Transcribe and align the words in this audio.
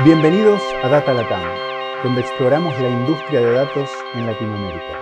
Bienvenidos 0.00 0.62
a 0.82 0.88
Data 0.88 1.12
Latam, 1.12 1.42
donde 2.02 2.22
exploramos 2.22 2.72
la 2.80 2.88
industria 2.88 3.40
de 3.40 3.52
datos 3.52 3.90
en 4.14 4.24
Latinoamérica. 4.24 4.98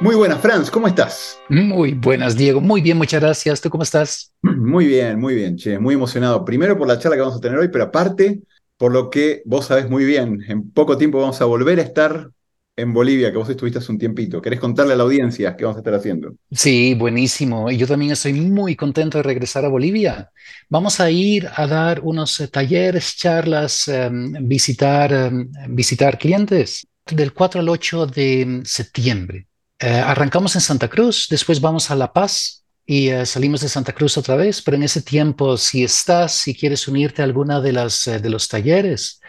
Muy 0.00 0.16
buenas, 0.16 0.40
Franz, 0.40 0.70
¿cómo 0.70 0.88
estás? 0.88 1.38
Muy 1.50 1.92
buenas, 1.92 2.38
Diego. 2.38 2.62
Muy 2.62 2.80
bien, 2.80 2.96
muchas 2.96 3.20
gracias. 3.20 3.60
¿Tú 3.60 3.68
cómo 3.68 3.82
estás? 3.82 4.32
Muy 4.42 4.86
bien, 4.86 5.20
muy 5.20 5.34
bien, 5.34 5.56
che. 5.58 5.78
Muy 5.78 5.94
emocionado. 5.94 6.42
Primero 6.42 6.78
por 6.78 6.88
la 6.88 6.98
charla 6.98 7.16
que 7.16 7.20
vamos 7.20 7.36
a 7.36 7.40
tener 7.40 7.58
hoy, 7.58 7.68
pero 7.68 7.84
aparte 7.84 8.40
por 8.78 8.92
lo 8.92 9.10
que 9.10 9.42
vos 9.44 9.66
sabés 9.66 9.90
muy 9.90 10.06
bien. 10.06 10.42
En 10.48 10.70
poco 10.70 10.96
tiempo 10.96 11.20
vamos 11.20 11.40
a 11.42 11.44
volver 11.44 11.78
a 11.80 11.82
estar 11.82 12.30
en 12.76 12.92
Bolivia, 12.92 13.30
que 13.30 13.38
vos 13.38 13.48
estuviste 13.48 13.78
hace 13.78 13.92
un 13.92 13.98
tiempito. 13.98 14.42
¿Querés 14.42 14.58
contarle 14.58 14.94
a 14.94 14.96
la 14.96 15.04
audiencia 15.04 15.56
qué 15.56 15.64
vamos 15.64 15.76
a 15.76 15.80
estar 15.80 15.94
haciendo? 15.94 16.34
Sí, 16.50 16.94
buenísimo. 16.94 17.70
Y 17.70 17.76
yo 17.76 17.86
también 17.86 18.12
estoy 18.12 18.32
muy 18.32 18.74
contento 18.74 19.18
de 19.18 19.22
regresar 19.22 19.64
a 19.64 19.68
Bolivia. 19.68 20.30
Vamos 20.68 20.98
a 21.00 21.10
ir 21.10 21.48
a 21.54 21.66
dar 21.66 22.00
unos 22.00 22.40
eh, 22.40 22.48
talleres, 22.48 23.16
charlas, 23.16 23.86
em, 23.88 24.32
visitar, 24.46 25.12
em, 25.12 25.50
visitar 25.68 26.18
clientes 26.18 26.86
del 27.06 27.32
4 27.32 27.60
al 27.60 27.68
8 27.68 28.06
de 28.06 28.62
septiembre. 28.64 29.46
Eh, 29.78 29.88
arrancamos 29.88 30.54
en 30.54 30.60
Santa 30.60 30.88
Cruz, 30.88 31.26
después 31.30 31.60
vamos 31.60 31.90
a 31.90 31.96
La 31.96 32.12
Paz, 32.12 32.63
y 32.86 33.08
eh, 33.08 33.24
salimos 33.26 33.60
de 33.60 33.68
Santa 33.68 33.92
Cruz 33.92 34.18
otra 34.18 34.36
vez, 34.36 34.62
pero 34.62 34.76
en 34.76 34.82
ese 34.82 35.02
tiempo, 35.02 35.56
si 35.56 35.82
estás, 35.82 36.34
si 36.34 36.54
quieres 36.54 36.86
unirte 36.86 37.22
a 37.22 37.24
alguna 37.24 37.60
de, 37.60 37.72
las, 37.72 38.04
de 38.04 38.30
los 38.30 38.48
talleres, 38.48 39.20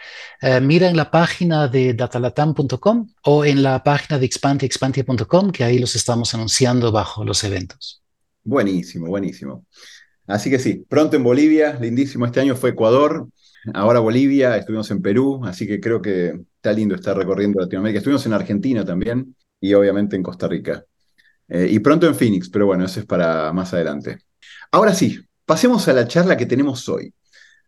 mira 0.62 0.88
en 0.88 0.96
la 0.96 1.10
página 1.10 1.66
de 1.66 1.94
datalatam.com 1.94 3.08
o 3.24 3.44
en 3.44 3.62
la 3.62 3.82
página 3.82 4.18
de 4.18 4.26
expantia.com, 4.26 5.50
que 5.50 5.64
ahí 5.64 5.78
los 5.78 5.96
estamos 5.96 6.34
anunciando 6.34 6.92
bajo 6.92 7.24
los 7.24 7.42
eventos. 7.44 8.02
Buenísimo, 8.44 9.08
buenísimo. 9.08 9.64
Así 10.26 10.50
que 10.50 10.58
sí, 10.58 10.84
pronto 10.88 11.16
en 11.16 11.24
Bolivia, 11.24 11.78
lindísimo. 11.80 12.26
Este 12.26 12.40
año 12.40 12.56
fue 12.56 12.70
Ecuador, 12.70 13.28
ahora 13.74 14.00
Bolivia, 14.00 14.56
estuvimos 14.56 14.90
en 14.90 15.02
Perú, 15.02 15.40
así 15.44 15.66
que 15.66 15.80
creo 15.80 16.02
que 16.02 16.40
está 16.56 16.72
lindo 16.72 16.94
estar 16.94 17.16
recorriendo 17.16 17.60
Latinoamérica. 17.60 17.98
Estuvimos 17.98 18.26
en 18.26 18.32
Argentina 18.32 18.84
también 18.84 19.34
y 19.60 19.74
obviamente 19.74 20.16
en 20.16 20.22
Costa 20.22 20.48
Rica. 20.48 20.84
Eh, 21.48 21.68
y 21.70 21.78
pronto 21.78 22.06
en 22.06 22.14
Phoenix, 22.14 22.48
pero 22.50 22.66
bueno, 22.66 22.84
eso 22.84 23.00
es 23.00 23.06
para 23.06 23.52
más 23.52 23.72
adelante. 23.72 24.18
Ahora 24.72 24.94
sí, 24.94 25.20
pasemos 25.44 25.86
a 25.88 25.92
la 25.92 26.08
charla 26.08 26.36
que 26.36 26.46
tenemos 26.46 26.88
hoy. 26.88 27.14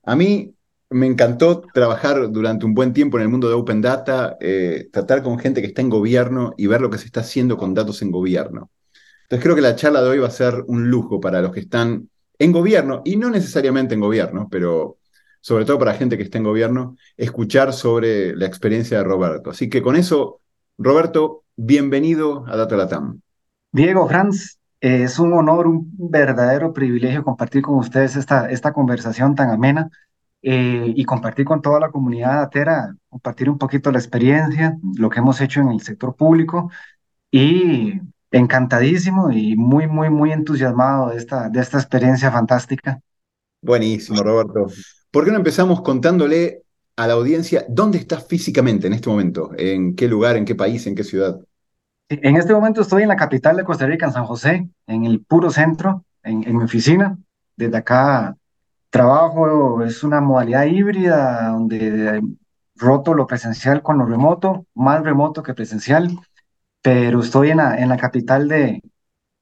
A 0.05 0.17
mí 0.17 0.55
me 0.91 1.07
encantó 1.07 1.61
trabajar 1.61 2.31
durante 2.31 2.65
un 2.65 2.75
buen 2.75 2.93
tiempo 2.93 3.19
en 3.19 3.25
el 3.25 3.29
mundo 3.29 3.49
de 3.49 3.55
Open 3.55 3.81
Data, 3.81 4.37
eh, 4.41 4.89
tratar 4.93 5.23
con 5.23 5.39
gente 5.39 5.61
que 5.61 5.69
está 5.69 5.83
en 5.83 5.91
gobierno 5.91 6.55
y 6.57 6.67
ver 6.67 6.81
lo 6.81 6.91
que 6.91 6.99
se 6.99 7.07
está 7.07 7.21
haciendo 7.21 7.57
con 7.57 7.75
datos 7.75 8.03
en 8.03 8.11
gobierno. 8.11 8.71
Entonces 9.23 9.43
creo 9.43 9.55
que 9.55 9.61
la 9.61 9.77
charla 9.77 10.03
de 10.03 10.09
hoy 10.09 10.19
va 10.19 10.29
a 10.29 10.31
ser 10.31 10.65
un 10.67 10.89
lujo 10.91 11.21
para 11.21 11.43
los 11.43 11.53
que 11.53 11.61
están 11.61 12.09
en 12.39 12.53
gobierno, 12.53 13.03
y 13.05 13.17
no 13.17 13.31
necesariamente 13.31 13.95
en 13.95 14.01
gobierno, 14.01 14.49
pero 14.51 14.99
sobre 15.41 15.65
todo 15.65 15.79
para 15.79 15.95
gente 15.95 16.17
que 16.17 16.23
está 16.23 16.39
en 16.39 16.45
gobierno, 16.45 16.97
escuchar 17.17 17.73
sobre 17.73 18.35
la 18.37 18.47
experiencia 18.47 18.99
de 18.99 19.05
Roberto. 19.05 19.51
Así 19.51 19.69
que 19.69 19.83
con 19.83 19.97
eso, 19.97 20.41
Roberto, 20.79 21.45
bienvenido 21.57 22.45
a 22.47 22.57
Data 22.57 22.77
Latam. 22.77 23.21
Diego, 23.73 24.09
Franz, 24.09 24.59
es 24.81 25.19
un 25.19 25.33
honor, 25.33 25.67
un 25.67 25.91
verdadero 25.99 26.73
privilegio 26.73 27.25
compartir 27.25 27.63
con 27.63 27.77
ustedes 27.77 28.17
esta, 28.17 28.51
esta 28.51 28.73
conversación 28.73 29.35
tan 29.35 29.51
amena 29.51 29.91
eh, 30.43 30.93
y 30.95 31.05
compartir 31.05 31.45
con 31.45 31.61
toda 31.61 31.81
la 31.81 31.91
comunidad 31.91 32.37
datera, 32.37 32.95
compartir 33.09 33.51
un 33.51 33.59
poquito 33.59 33.91
la 33.91 33.99
experiencia, 33.99 34.77
lo 34.97 35.11
que 35.11 35.19
hemos 35.19 35.41
hecho 35.41 35.61
en 35.61 35.71
el 35.71 35.81
sector 35.81 36.15
público 36.15 36.71
y 37.31 38.01
encantadísimo 38.31 39.31
y 39.31 39.57
muy, 39.57 39.87
muy, 39.87 40.11
muy 40.11 40.33
entusiasmado 40.33 41.11
de 41.11 41.17
esta, 41.17 41.49
de 41.49 41.61
esta 41.61 41.79
experiencia 41.79 42.31
fantástica. 42.31 43.01
Buenísimo, 43.61 44.23
Roberto. 44.23 44.67
¿Por 45.11 45.25
qué 45.25 45.31
no 45.31 45.39
empezamos 45.39 45.83
contándole 45.83 46.63
a 46.97 47.07
la 47.07 47.15
audiencia 47.15 47.65
dónde 47.69 47.99
estás 47.99 48.27
físicamente 48.27 48.87
en 48.87 48.93
este 48.93 49.09
momento? 49.09 49.51
¿En 49.57 49.95
qué 49.97 50.09
lugar, 50.09 50.37
en 50.37 50.45
qué 50.45 50.55
país, 50.55 50.87
en 50.87 50.95
qué 50.95 51.05
ciudad? 51.05 51.41
En 52.09 52.37
este 52.37 52.53
momento 52.53 52.81
estoy 52.81 53.03
en 53.03 53.09
la 53.09 53.17
capital 53.17 53.57
de 53.57 53.65
Costa 53.65 53.87
Rica, 53.87 54.07
en 54.07 54.13
San 54.13 54.25
José, 54.25 54.69
en 54.87 55.05
el 55.05 55.21
puro 55.25 55.51
centro, 55.51 56.05
en, 56.23 56.57
mi 56.57 56.65
oficina. 56.65 57.19
Desde 57.57 57.77
acá 57.77 58.37
trabajo, 58.91 59.83
es 59.83 60.03
una 60.03 60.21
modalidad 60.21 60.65
híbrida 60.65 61.49
donde 61.49 62.23
roto 62.77 63.13
lo 63.13 63.27
presencial 63.27 63.83
con 63.83 63.99
lo 63.99 64.07
remoto, 64.07 64.67
más 64.75 65.03
remoto 65.03 65.43
que 65.43 65.55
presencial 65.55 66.19
pero 66.83 67.21
estoy 67.21 67.51
en 67.51 67.59
la, 67.59 67.79
en 67.79 67.89
la 67.89 67.97
capital 67.97 68.49
de, 68.49 68.83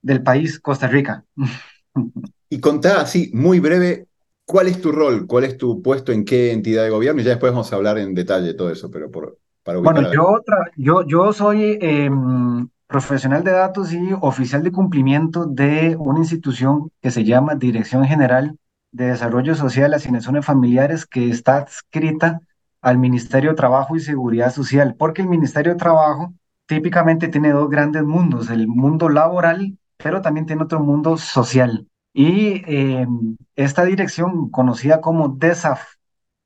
del 0.03 0.23
país, 0.23 0.61
Costa 0.61 0.87
Rica. 0.89 1.25
Y 2.49 2.61
contá 2.61 3.01
así, 3.01 3.33
muy 3.35 3.59
breve, 3.59 4.07
¿cuál 4.45 4.69
es 4.69 4.81
tu 4.81 4.93
rol? 4.93 5.27
¿Cuál 5.27 5.43
es 5.43 5.57
tu 5.57 5.83
puesto 5.83 6.13
en 6.13 6.25
qué 6.25 6.53
entidad 6.53 6.85
de 6.85 6.91
gobierno? 6.91 7.21
Y 7.21 7.25
ya 7.25 7.31
después 7.31 7.51
vamos 7.51 7.73
a 7.73 7.77
hablar 7.77 7.99
en 7.99 8.15
detalle 8.15 8.47
de 8.47 8.55
todo 8.55 8.71
eso, 8.71 8.89
pero 8.89 9.11
por, 9.11 9.41
para 9.67 9.81
Bueno, 9.81 10.13
yo, 10.13 10.41
yo, 10.77 11.03
yo 11.07 11.33
soy 11.33 11.79
em, 11.81 12.69
profesional 12.87 13.43
de 13.43 13.51
datos 13.51 13.93
y 13.93 14.13
oficial 14.21 14.63
de 14.63 14.71
cumplimiento 14.71 15.45
de 15.45 15.97
una 15.99 16.21
institución 16.21 16.91
que 17.03 17.11
se 17.11 17.25
llama 17.25 17.57
Dirección 17.57 18.05
General 18.05 18.57
de 18.93 19.07
Desarrollo 19.09 19.57
Social 19.57 19.93
Asignaciones 19.93 20.47
Familiares, 20.47 21.05
que 21.05 21.29
está 21.29 21.57
adscrita 21.59 22.41
al 22.81 22.99
Ministerio 22.99 23.51
de 23.51 23.57
Trabajo 23.57 23.97
y 23.97 24.01
Seguridad 24.01 24.53
Social, 24.53 24.95
porque 24.97 25.23
el 25.23 25.29
Ministerio 25.29 25.73
de 25.73 25.79
Trabajo 25.79 26.33
típicamente 26.67 27.29
tiene 27.29 27.51
dos 27.51 27.69
grandes 27.69 28.05
mundos, 28.05 28.49
el 28.51 28.69
mundo 28.69 29.09
laboral, 29.09 29.77
pero 29.97 30.23
también 30.23 30.47
tiene 30.47 30.63
otro 30.63 30.81
mundo 30.81 31.17
social. 31.17 31.89
Y 32.13 32.63
em, 32.67 33.37
esta 33.57 33.85
dirección, 33.85 34.49
conocida 34.51 35.01
como 35.01 35.29
DESAF, 35.29 35.83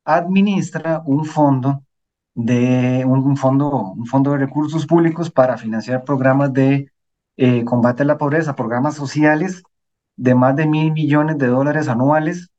administra 0.05 1.03
un 1.05 1.25
fondo 1.27 1.85
de 2.35 3.05
un, 3.07 3.37
fondo, 3.37 3.93
un 3.93 4.07
fondo 4.07 4.33
de 4.33 4.39
recursos 4.39 4.87
públicos 4.87 5.31
para 5.31 5.59
financiar 5.59 6.05
programas 6.05 6.53
de 6.53 6.91
eh, 7.37 7.65
combate 7.65 8.03
a 8.03 8.07
la 8.07 8.19
pobreza, 8.19 8.57
programas 8.57 8.95
sociales 8.95 9.63
de 10.17 10.35
más 10.35 10.57
de 10.57 10.67
mil 10.67 10.93
millones 10.93 11.39
de 11.39 11.47
dólares 11.49 11.89
anuales. 11.89 12.51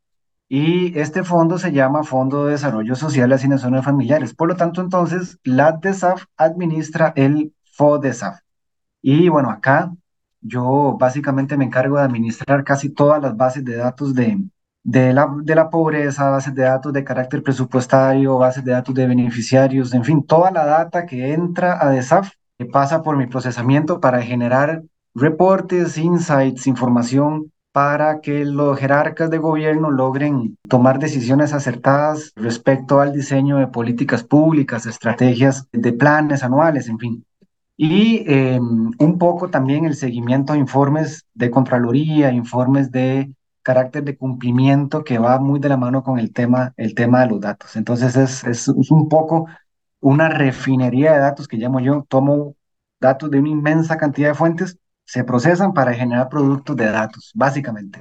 Y 0.49 0.97
este 0.99 1.23
fondo 1.23 1.57
se 1.57 1.71
llama 1.71 2.03
Fondo 2.03 2.45
de 2.45 2.53
Desarrollo 2.53 2.95
Social 2.95 3.29
y 3.31 3.33
Asignaciones 3.33 3.85
Familiares. 3.85 4.33
Por 4.33 4.49
lo 4.49 4.55
tanto, 4.57 4.81
entonces, 4.81 5.39
la 5.43 5.71
DESAF 5.73 6.25
administra 6.35 7.13
el 7.15 7.53
FODESAF. 7.73 8.39
Y 9.01 9.29
bueno, 9.29 9.49
acá 9.49 9.93
yo 10.41 10.97
básicamente 10.99 11.57
me 11.57 11.65
encargo 11.65 11.97
de 11.97 12.03
administrar 12.03 12.63
casi 12.63 12.89
todas 12.89 13.21
las 13.21 13.37
bases 13.37 13.63
de 13.63 13.77
datos 13.77 14.13
de, 14.13 14.37
de, 14.83 15.13
la, 15.13 15.27
de 15.43 15.55
la 15.55 15.69
pobreza, 15.69 16.29
bases 16.29 16.55
de 16.55 16.63
datos 16.63 16.93
de 16.93 17.03
carácter 17.03 17.43
presupuestario, 17.43 18.37
bases 18.37 18.63
de 18.63 18.71
datos 18.71 18.95
de 18.95 19.07
beneficiarios, 19.07 19.93
en 19.93 20.03
fin, 20.03 20.23
toda 20.23 20.51
la 20.51 20.65
data 20.65 21.05
que 21.05 21.33
entra 21.33 21.77
a 21.85 21.89
DESAF, 21.89 22.31
pasa 22.71 23.01
por 23.01 23.17
mi 23.17 23.27
procesamiento 23.27 23.99
para 23.99 24.21
generar 24.21 24.83
reportes, 25.15 25.97
insights, 25.97 26.67
información 26.67 27.51
para 27.71 28.19
que 28.19 28.43
los 28.43 28.77
jerarcas 28.77 29.29
de 29.29 29.37
gobierno 29.37 29.91
logren 29.91 30.57
tomar 30.67 30.99
decisiones 30.99 31.53
acertadas 31.53 32.33
respecto 32.35 32.99
al 32.99 33.13
diseño 33.13 33.57
de 33.57 33.67
políticas 33.67 34.23
públicas, 34.23 34.85
estrategias 34.85 35.67
de 35.71 35.93
planes 35.93 36.43
anuales, 36.43 36.89
en 36.89 36.99
fin. 36.99 37.25
Y 37.77 38.23
em, 38.27 38.91
un 38.99 39.17
poco 39.17 39.49
también 39.49 39.85
el 39.85 39.95
seguimiento 39.95 40.53
a 40.53 40.57
informes 40.57 41.25
de 41.33 41.49
Contraloría, 41.49 42.31
informes 42.31 42.91
de 42.91 43.31
carácter 43.61 44.03
de 44.03 44.17
cumplimiento 44.17 45.03
que 45.03 45.19
va 45.19 45.39
muy 45.39 45.59
de 45.59 45.69
la 45.69 45.77
mano 45.77 46.03
con 46.03 46.19
el 46.19 46.33
tema, 46.33 46.73
el 46.77 46.95
tema 46.95 47.21
de 47.21 47.27
los 47.27 47.41
datos. 47.41 47.75
Entonces 47.75 48.15
es, 48.15 48.43
es, 48.43 48.67
un 48.67 49.07
poco 49.09 49.47
una 49.99 50.29
refinería 50.29 51.13
de 51.13 51.19
datos 51.19 51.47
que 51.47 51.57
llamo 51.57 51.79
yo, 51.79 52.05
tomo 52.09 52.55
datos 52.99 53.29
de 53.29 53.39
una 53.39 53.49
inmensa 53.49 53.97
cantidad 53.97 54.29
de 54.29 54.35
fuentes, 54.35 54.77
se 55.05 55.23
procesan 55.23 55.73
para 55.73 55.93
generar 55.93 56.29
productos 56.29 56.75
de 56.75 56.85
datos, 56.85 57.31
básicamente 57.35 57.99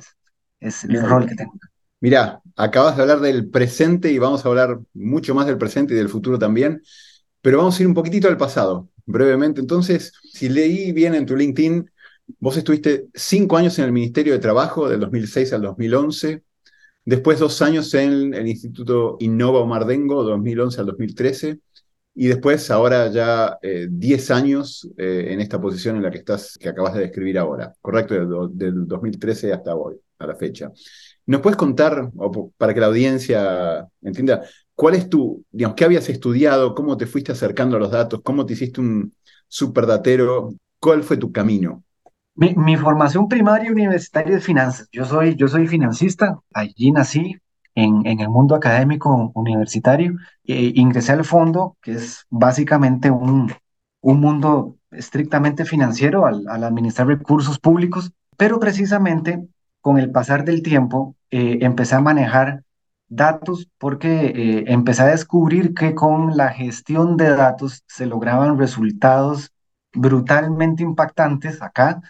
es, 0.60 0.84
el 0.84 1.02
rol 1.02 1.26
que 1.26 1.34
tengo. 1.34 1.52
Mira, 2.00 2.40
acabas 2.56 2.96
de 2.96 3.02
hablar 3.02 3.20
del 3.20 3.50
presente 3.50 4.10
y 4.10 4.18
vamos 4.18 4.44
a 4.44 4.48
hablar 4.48 4.78
mucho 4.94 5.34
más 5.34 5.46
del 5.46 5.58
presente 5.58 5.94
y 5.94 5.96
del 5.96 6.08
futuro 6.08 6.38
también, 6.38 6.82
pero 7.42 7.58
vamos 7.58 7.78
a 7.78 7.82
ir 7.82 7.88
un 7.88 7.94
poquitito 7.94 8.28
al 8.28 8.36
pasado 8.36 8.88
brevemente. 9.06 9.60
Entonces, 9.60 10.12
si 10.22 10.48
leí 10.48 10.92
bien 10.92 11.14
en 11.14 11.26
tu 11.26 11.36
LinkedIn, 11.36 11.90
vos 12.38 12.56
estuviste 12.56 13.06
cinco 13.14 13.56
años 13.56 13.78
en 13.78 13.86
el 13.86 13.92
Ministerio 13.92 14.32
de 14.32 14.38
Trabajo, 14.38 14.88
del 14.88 15.00
2006 15.00 15.52
al 15.52 15.62
2011, 15.62 16.42
después 17.04 17.38
dos 17.38 17.60
años 17.62 17.92
en 17.94 18.34
el 18.34 18.48
Instituto 18.48 19.16
Innova 19.20 19.64
Mardengo, 19.66 20.22
2011 20.22 20.80
al 20.80 20.86
2013, 20.86 21.58
y 22.14 22.26
después 22.26 22.70
ahora 22.70 23.10
ya 23.10 23.58
eh, 23.62 23.86
diez 23.90 24.30
años 24.30 24.88
eh, 24.96 25.28
en 25.30 25.40
esta 25.40 25.60
posición 25.60 25.96
en 25.96 26.02
la 26.02 26.10
que 26.10 26.18
estás, 26.18 26.58
que 26.58 26.68
acabas 26.68 26.94
de 26.94 27.00
describir 27.00 27.38
ahora, 27.38 27.74
¿correcto? 27.80 28.14
Del, 28.14 28.58
del 28.58 28.86
2013 28.86 29.52
hasta 29.52 29.74
hoy, 29.74 29.96
a 30.18 30.26
la 30.26 30.34
fecha. 30.34 30.70
¿Nos 31.26 31.40
puedes 31.40 31.56
contar, 31.56 32.10
para 32.56 32.74
que 32.74 32.80
la 32.80 32.86
audiencia 32.86 33.86
entienda, 34.02 34.42
¿Cuál 34.80 34.94
es 34.94 35.10
tu, 35.10 35.44
digamos, 35.50 35.76
qué 35.76 35.84
habías 35.84 36.08
estudiado? 36.08 36.74
¿Cómo 36.74 36.96
te 36.96 37.04
fuiste 37.04 37.32
acercando 37.32 37.76
a 37.76 37.78
los 37.80 37.90
datos? 37.90 38.22
¿Cómo 38.24 38.46
te 38.46 38.54
hiciste 38.54 38.80
un 38.80 39.14
superdatero? 39.46 40.54
¿Cuál 40.78 41.02
fue 41.02 41.18
tu 41.18 41.30
camino? 41.30 41.84
Mi, 42.34 42.76
formación 42.76 43.28
primaria 43.28 43.70
universitaria 43.70 44.36
es 44.36 44.44
finanzas. 44.44 44.88
Yo 44.92 45.04
soy, 45.04 45.34
yo 45.36 45.48
soy 45.48 45.66
financista, 45.66 46.38
allí 46.54 46.90
nací. 46.92 47.36
en, 47.74 48.04
en 48.06 48.20
el 48.20 48.28
mundo 48.28 48.54
académico 48.54 49.32
universitario. 49.34 50.16
E 50.44 50.72
ingresé 50.74 51.12
al 51.12 51.24
fondo, 51.24 51.76
que 51.82 51.92
es 51.92 52.26
básicamente 52.30 53.10
un, 53.10 53.52
un 54.00 54.20
mundo 54.20 54.76
estrictamente 54.90 55.64
financiero 55.64 56.26
al, 56.26 56.46
al, 56.48 56.64
administrar 56.64 57.08
recursos 57.08 57.58
públicos, 57.58 58.12
pero 58.36 58.58
precisamente 58.58 59.46
con 59.80 59.98
el 59.98 60.10
pasar 60.10 60.44
del 60.44 60.62
tiempo 60.62 61.16
eh, 61.30 61.58
empecé 61.62 61.94
a 61.94 62.00
manejar 62.00 62.64
datos 63.08 63.68
porque 63.78 64.26
eh, 64.26 64.64
empecé 64.68 65.02
a 65.02 65.06
descubrir 65.06 65.74
que 65.74 65.94
con 65.94 66.36
la 66.36 66.50
gestión 66.50 67.16
de 67.16 67.30
datos 67.30 67.82
se 67.86 68.06
lograban 68.06 68.58
resultados 68.58 69.52
brutalmente 69.92 70.82
impactantes 70.82 71.60
acá 71.62 72.00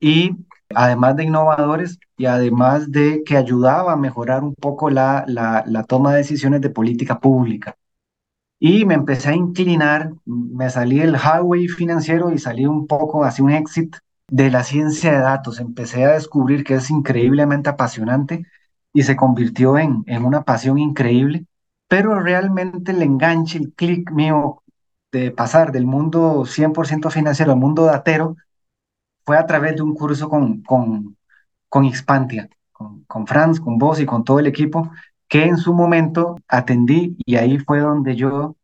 y 0.00 0.36
además 0.74 1.16
de 1.16 1.24
innovadores 1.24 1.98
y 2.16 2.26
además 2.26 2.90
de 2.90 3.22
que 3.24 3.36
ayudaba 3.36 3.92
a 3.92 3.96
mejorar 3.96 4.42
un 4.42 4.54
poco 4.54 4.90
la, 4.90 5.24
la, 5.26 5.84
toma 5.84 6.12
de 6.12 6.18
decisiones 6.18 6.60
de 6.60 6.70
política 6.70 7.20
pública. 7.20 7.76
Y 8.58 8.84
me 8.84 8.94
empecé 8.94 9.30
a 9.30 9.34
inclinar, 9.34 10.12
me 10.26 10.68
salí 10.70 10.98
del 10.98 11.16
highway 11.16 11.66
financiero 11.68 12.30
y 12.32 12.38
salí 12.38 12.66
un 12.66 12.86
poco 12.86 13.24
hacia 13.24 13.44
un 13.44 13.52
exit 13.52 13.96
de 14.28 14.50
la 14.50 14.64
ciencia 14.64 15.12
de 15.12 15.18
datos. 15.18 15.60
Empecé 15.60 16.04
a 16.04 16.12
descubrir 16.12 16.64
que 16.64 16.74
es 16.74 16.90
increíblemente 16.90 17.70
apasionante 17.70 18.46
y 18.92 19.02
se 19.02 19.16
convirtió 19.16 19.78
en, 19.78 20.04
en 20.06 20.24
una 20.24 20.42
pasión 20.42 20.78
increíble, 20.78 21.46
pero 21.88 22.20
realmente 22.20 22.92
el 22.92 23.02
enganche, 23.02 23.58
el 23.58 23.72
clic 23.72 24.10
mío 24.12 24.62
de 25.12 25.30
pasar 25.30 25.72
del 25.72 25.86
mundo 25.86 26.44
100% 26.44 27.10
financiero 27.10 27.52
al 27.52 27.58
mundo 27.58 27.84
datero 27.84 28.36
fue 29.30 29.38
a 29.38 29.46
través 29.46 29.76
de 29.76 29.82
un 29.82 29.94
curso 29.94 30.28
con, 30.28 30.60
con, 30.62 31.16
con 31.68 31.88
Xpantia, 31.88 32.48
con, 32.72 33.04
con 33.04 33.28
Franz, 33.28 33.60
con 33.60 33.78
vos 33.78 34.00
y 34.00 34.04
con 34.04 34.24
todo 34.24 34.40
el 34.40 34.48
equipo, 34.48 34.90
que 35.28 35.44
en 35.44 35.56
su 35.56 35.72
momento 35.72 36.36
atendí 36.48 37.16
y 37.24 37.36
ahí 37.36 37.58
fue 37.58 37.78
donde 37.78 38.16
yo 38.16 38.56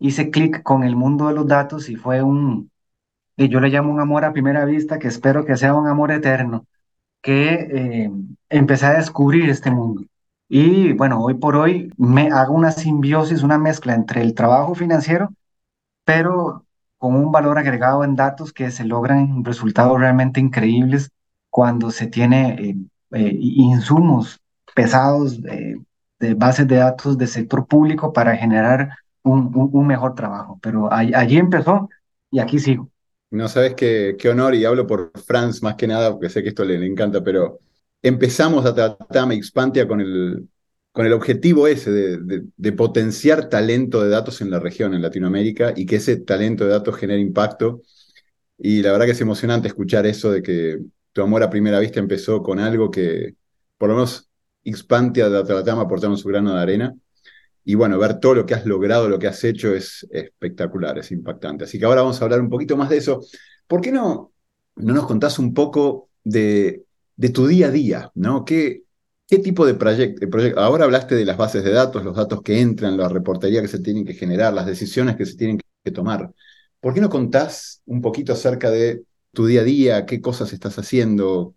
hice 0.00 0.30
clic 0.30 0.64
con 0.64 0.82
el 0.82 0.96
mundo 0.96 1.28
de 1.28 1.34
los 1.34 1.46
datos 1.46 1.88
y 1.88 1.94
fue 1.94 2.20
un, 2.20 2.68
y 3.36 3.48
yo 3.48 3.60
le 3.60 3.68
llamo 3.68 3.92
un 3.92 4.00
amor 4.00 4.24
a 4.24 4.32
primera 4.32 4.64
vista, 4.64 4.98
que 4.98 5.06
espero 5.06 5.44
que 5.44 5.56
sea 5.56 5.72
un 5.72 5.86
amor 5.86 6.10
eterno, 6.10 6.66
que 7.22 7.52
eh, 7.52 8.10
empecé 8.48 8.86
a 8.86 8.94
descubrir 8.94 9.48
este 9.48 9.70
mundo. 9.70 10.02
Y 10.48 10.94
bueno, 10.94 11.22
hoy 11.22 11.34
por 11.34 11.54
hoy 11.54 11.92
me 11.96 12.32
hago 12.32 12.54
una 12.54 12.72
simbiosis, 12.72 13.44
una 13.44 13.58
mezcla 13.58 13.94
entre 13.94 14.22
el 14.22 14.34
trabajo 14.34 14.74
financiero, 14.74 15.28
pero 16.04 16.64
con 16.98 17.14
un 17.14 17.32
valor 17.32 17.58
agregado 17.58 18.04
en 18.04 18.16
datos 18.16 18.52
que 18.52 18.70
se 18.70 18.84
logran 18.84 19.44
resultados 19.44 19.98
realmente 19.98 20.40
increíbles 20.40 21.10
cuando 21.48 21.90
se 21.90 22.08
tiene 22.08 22.54
eh, 22.60 22.76
eh, 23.12 23.36
insumos 23.40 24.40
pesados 24.74 25.40
de 25.40 26.34
bases 26.34 26.66
de 26.66 26.76
datos 26.76 27.16
de 27.16 27.26
sector 27.26 27.66
público 27.66 28.12
para 28.12 28.36
generar 28.36 28.90
un, 29.22 29.70
un, 29.72 29.86
mejor 29.86 30.14
trabajo. 30.14 30.58
Pero 30.62 30.92
allí 30.92 31.38
empezó 31.38 31.88
y 32.30 32.40
aquí 32.40 32.58
sigo. 32.58 32.90
No 33.30 33.48
sabes 33.48 33.74
qué, 33.74 34.16
qué, 34.18 34.30
honor, 34.30 34.54
y 34.54 34.64
hablo 34.64 34.86
por 34.86 35.12
Franz 35.26 35.62
más 35.62 35.74
que 35.74 35.86
nada, 35.86 36.12
porque 36.12 36.30
sé 36.30 36.42
que 36.42 36.48
esto 36.48 36.64
le, 36.64 36.78
le 36.78 36.86
encanta, 36.86 37.22
pero 37.22 37.58
empezamos 38.02 38.64
a 38.64 38.74
tratar 38.74 39.32
Expantia 39.32 39.86
con 39.86 40.00
el, 40.00 40.48
con 40.92 41.06
el 41.06 41.12
objetivo 41.12 41.68
ese 41.68 41.90
de, 41.90 42.72
potenciar 42.72 43.48
talento 43.48 44.02
de 44.02 44.08
datos 44.10 44.40
en 44.40 44.50
la 44.50 44.58
región, 44.60 44.94
en 44.94 45.02
Latinoamérica, 45.02 45.72
y 45.76 45.86
que 45.86 45.96
ese 45.96 46.16
talento 46.16 46.64
de 46.64 46.70
datos 46.70 46.96
genere 46.96 47.20
impacto. 47.20 47.82
Y 48.58 48.82
la 48.82 48.92
verdad 48.92 49.06
que 49.06 49.12
es 49.12 49.20
emocionante 49.20 49.68
escuchar 49.68 50.06
eso 50.06 50.32
de 50.32 50.42
que 50.42 50.80
tu 51.12 51.22
amor 51.22 51.42
a 51.42 51.50
primera 51.50 51.78
vista 51.80 52.00
empezó 52.00 52.42
con 52.42 52.58
algo 52.58 52.90
que, 52.90 53.36
por 53.76 53.88
lo 53.90 53.96
menos, 53.96 54.28
Expantia 54.64 55.28
de 55.28 55.38
Atlatama 55.38 55.82
aportaron 55.82 56.18
su 56.18 56.28
grano 56.28 56.54
de 56.54 56.60
arena. 56.60 56.94
Y 57.64 57.74
bueno, 57.74 57.98
ver 57.98 58.18
todo 58.18 58.34
lo 58.34 58.46
que 58.46 58.54
has 58.54 58.66
logrado, 58.66 59.08
lo 59.08 59.18
que 59.18 59.28
has 59.28 59.42
hecho 59.44 59.74
es 59.74 60.06
espectacular, 60.10 60.98
es 60.98 61.12
impactante. 61.12 61.64
Así 61.64 61.78
que 61.78 61.84
ahora 61.84 62.02
vamos 62.02 62.20
a 62.20 62.24
hablar 62.24 62.40
un 62.40 62.48
poquito 62.50 62.76
más 62.76 62.88
de 62.88 62.96
eso. 62.98 63.20
¿Por 63.66 63.80
qué 63.80 63.92
no, 63.92 64.32
no 64.76 64.94
nos 64.94 65.06
contás 65.06 65.38
un 65.38 65.54
poco 65.54 66.08
de, 66.24 66.82
de 67.16 67.28
tu 67.28 67.46
día 67.46 67.68
a 67.68 67.70
día? 67.70 68.10
¿no? 68.14 68.44
¿Qué, 68.44 68.84
qué 69.28 69.38
tipo 69.38 69.66
de 69.66 69.74
proyecto? 69.74 70.26
ahora 70.58 70.84
hablaste 70.84 71.14
de 71.14 71.24
las 71.24 71.36
bases 71.36 71.62
de 71.62 71.72
datos, 71.72 72.02
los 72.02 72.16
datos 72.16 72.42
que 72.42 72.60
entran, 72.60 72.96
la 72.96 73.08
reportería 73.08 73.60
que 73.60 73.68
se 73.68 73.80
tienen 73.80 74.04
que 74.04 74.14
generar, 74.14 74.54
las 74.54 74.66
decisiones 74.66 75.16
que 75.16 75.26
se 75.26 75.36
tienen 75.36 75.60
que 75.84 75.90
tomar. 75.90 76.32
¿Por 76.80 76.94
qué 76.94 77.00
no 77.00 77.10
contás 77.10 77.82
un 77.86 78.00
poquito 78.00 78.32
acerca 78.32 78.70
de 78.70 79.02
tu 79.32 79.46
día 79.46 79.60
a 79.60 79.64
día, 79.64 80.06
qué 80.06 80.20
cosas 80.20 80.52
estás 80.52 80.78
haciendo, 80.78 81.54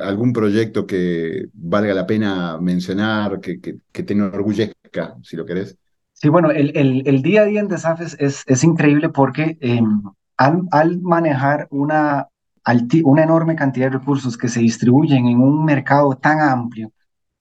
algún 0.00 0.32
proyecto 0.32 0.86
que 0.86 1.46
valga 1.52 1.92
la 1.92 2.06
pena 2.06 2.58
mencionar, 2.60 3.40
que, 3.40 3.60
que, 3.60 3.78
que 3.92 4.02
te 4.02 4.12
enorgullezca, 4.12 5.16
si 5.22 5.36
lo 5.36 5.44
querés. 5.44 5.76
Sí, 6.12 6.28
bueno, 6.28 6.50
el, 6.50 6.76
el, 6.76 7.02
el 7.06 7.22
día 7.22 7.42
a 7.42 7.44
día 7.44 7.60
en 7.60 7.68
Desafes 7.68 8.16
es, 8.18 8.42
es 8.46 8.64
increíble 8.64 9.08
porque 9.08 9.58
eh, 9.60 9.80
al, 10.36 10.62
al, 10.70 11.00
manejar 11.00 11.68
una, 11.70 12.28
una 13.04 13.22
enorme 13.22 13.56
cantidad 13.56 13.86
de 13.86 13.98
recursos 13.98 14.36
que 14.36 14.48
se 14.48 14.60
distribuyen 14.60 15.26
en 15.26 15.40
un 15.40 15.64
mercado 15.64 16.16
tan 16.16 16.40
amplio 16.40 16.92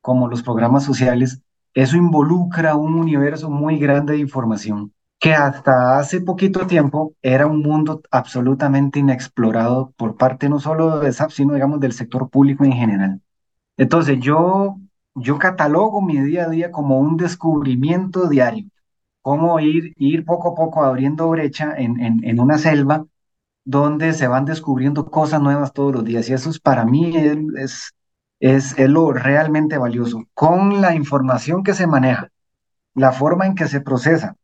como 0.07 0.29
los 0.29 0.41
programas 0.41 0.85
sociales, 0.85 1.41
eso 1.73 1.97
involucra 1.97 2.75
un 2.75 2.93
universo 2.95 3.49
muy 3.49 3.77
grande 3.77 4.13
de 4.13 4.19
información 4.19 4.93
que 5.19 5.33
hasta 5.33 5.99
hace 5.99 6.21
poquito 6.21 6.65
tiempo 6.65 7.13
era 7.21 7.45
un 7.45 7.61
mundo 7.61 8.01
absolutamente 8.09 8.99
inexplorado 8.99 9.91
por 9.97 10.15
parte 10.15 10.47
no 10.47 10.61
solo 10.61 10.99
de 10.99 11.11
SAP, 11.11 11.31
sino 11.31 11.55
digamos 11.55 11.81
del 11.81 11.91
sector 11.91 12.29
público 12.29 12.63
en 12.63 12.71
general. 12.71 13.21
Entonces 13.75 14.17
yo, 14.21 14.77
yo 15.13 15.37
catalogo 15.39 16.01
mi 16.01 16.21
día 16.21 16.45
a 16.45 16.49
día 16.49 16.71
como 16.71 16.99
un 17.01 17.17
descubrimiento 17.17 18.29
diario, 18.29 18.67
cómo 19.21 19.59
ir, 19.59 19.91
ir 19.97 20.23
poco 20.23 20.51
a 20.51 20.55
poco 20.55 20.85
abriendo 20.85 21.27
brecha 21.29 21.73
en, 21.77 21.99
en, 21.99 22.39
una 22.39 22.57
selva 22.57 23.05
donde 23.65 24.13
se 24.13 24.29
van 24.29 24.45
descubriendo 24.45 25.05
cosas 25.11 25.41
nuevas 25.41 25.73
todos 25.73 25.93
los 25.93 26.05
días 26.05 26.29
y 26.29 26.33
eso 26.33 26.49
es, 26.49 26.61
para 26.61 26.85
mí 26.85 27.13
es, 27.57 27.93
es, 28.39 28.77
es 28.77 28.89
lo 28.89 29.11
realmente 29.11 29.77
valioso. 29.77 30.23
Con 30.33 30.81
la 30.81 30.95
información 30.95 31.63
que 31.63 31.73
se 31.73 31.87
maneja, 31.87 32.29
la 32.93 33.11
forma 33.11 33.45
en 33.45 33.55
que 33.55 33.67
se 33.67 33.81
procesa, 33.81 34.35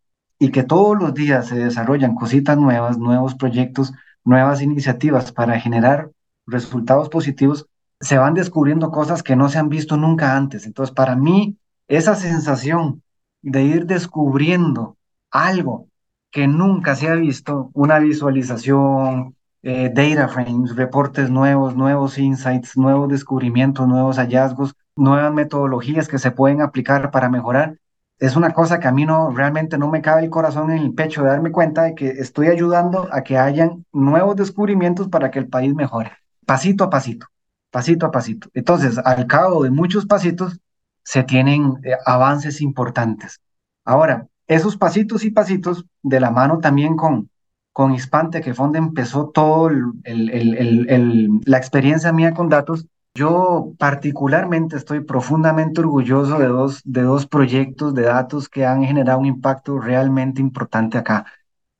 y 0.43 0.51
que 0.51 0.63
todos 0.63 0.97
los 0.97 1.13
días 1.13 1.47
se 1.47 1.55
desarrollan 1.55 2.15
cositas 2.15 2.57
nuevas, 2.57 2.97
nuevos 2.97 3.35
proyectos, 3.35 3.93
nuevas 4.25 4.61
iniciativas 4.61 5.31
para 5.31 5.57
generar 5.59 6.11
resultados 6.45 7.07
positivos, 7.07 7.67
se 8.01 8.17
van 8.17 8.33
descubriendo 8.33 8.91
cosas 8.91 9.23
que 9.23 9.37
no 9.37 9.47
se 9.47 9.59
han 9.59 9.69
visto 9.69 9.95
nunca 9.95 10.35
antes. 10.35 10.65
Entonces, 10.65 10.93
para 10.93 11.15
mí, 11.15 11.57
esa 11.87 12.15
sensación 12.15 13.01
de 13.41 13.63
ir 13.63 13.85
descubriendo 13.85 14.97
algo 15.31 15.87
que 16.29 16.47
nunca 16.47 16.95
se 16.95 17.07
ha 17.07 17.15
visto, 17.15 17.69
una 17.73 17.99
visualización, 17.99 19.37
eh, 19.63 19.89
data 19.93 20.27
frames, 20.27 20.75
reportes 20.75 21.29
nuevos, 21.29 21.75
nuevos 21.75 22.17
insights, 22.17 22.77
nuevos 22.77 23.09
descubrimientos, 23.09 23.87
nuevos 23.87 24.17
hallazgos, 24.17 24.75
nuevas 24.95 25.33
metodologías 25.33 26.07
que 26.07 26.19
se 26.19 26.31
pueden 26.31 26.61
aplicar 26.61 27.11
para 27.11 27.29
mejorar, 27.29 27.77
es 28.19 28.35
una 28.35 28.53
cosa 28.53 28.79
que 28.79 28.87
a 28.87 28.91
mí 28.91 29.05
no 29.05 29.31
realmente 29.31 29.77
no 29.77 29.89
me 29.89 30.01
cabe 30.01 30.23
el 30.23 30.29
corazón 30.29 30.71
en 30.71 30.77
el 30.77 30.93
pecho 30.93 31.23
de 31.23 31.29
darme 31.29 31.51
cuenta 31.51 31.83
de 31.83 31.95
que 31.95 32.07
estoy 32.07 32.47
ayudando 32.47 33.09
a 33.11 33.21
que 33.21 33.37
hayan 33.37 33.85
nuevos 33.91 34.35
descubrimientos 34.35 35.09
para 35.09 35.31
que 35.31 35.39
el 35.39 35.47
país 35.47 35.73
mejore, 35.73 36.11
pasito 36.45 36.85
a 36.85 36.89
pasito, 36.89 37.27
pasito 37.71 38.05
a 38.05 38.11
pasito. 38.11 38.49
Entonces, 38.53 38.97
al 38.97 39.27
cabo 39.27 39.63
de 39.63 39.71
muchos 39.71 40.05
pasitos, 40.05 40.59
se 41.03 41.23
tienen 41.23 41.73
eh, 41.83 41.97
avances 42.05 42.61
importantes. 42.61 43.41
Ahora, 43.83 44.27
esos 44.47 44.77
pasitos 44.77 45.25
y 45.25 45.31
pasitos, 45.31 45.85
de 46.01 46.19
la 46.19 46.31
mano 46.31 46.59
también 46.59 46.95
con, 46.95 47.29
con 47.73 47.93
Hispante, 47.93 48.41
que 48.41 48.53
fue 48.53 48.65
donde 48.65 48.79
empezó 48.79 49.29
todo 49.29 49.69
la 49.69 51.57
experiencia 51.57 52.13
mía 52.13 52.33
con 52.33 52.47
datos, 52.47 52.85
yo 53.15 53.73
particularmente 53.77 54.75
estoy 54.75 55.01
profundamente 55.01 55.81
orgulloso 55.81 56.39
de 56.39 56.47
dos, 56.47 56.81
de 56.83 57.01
dos 57.01 57.27
proyectos 57.27 57.93
de 57.93 58.03
datos 58.03 58.47
que 58.49 58.65
han 58.65 58.83
generado 58.83 59.19
un 59.19 59.25
impacto 59.25 59.79
realmente 59.79 60.41
importante 60.41 60.97
acá. 60.97 61.25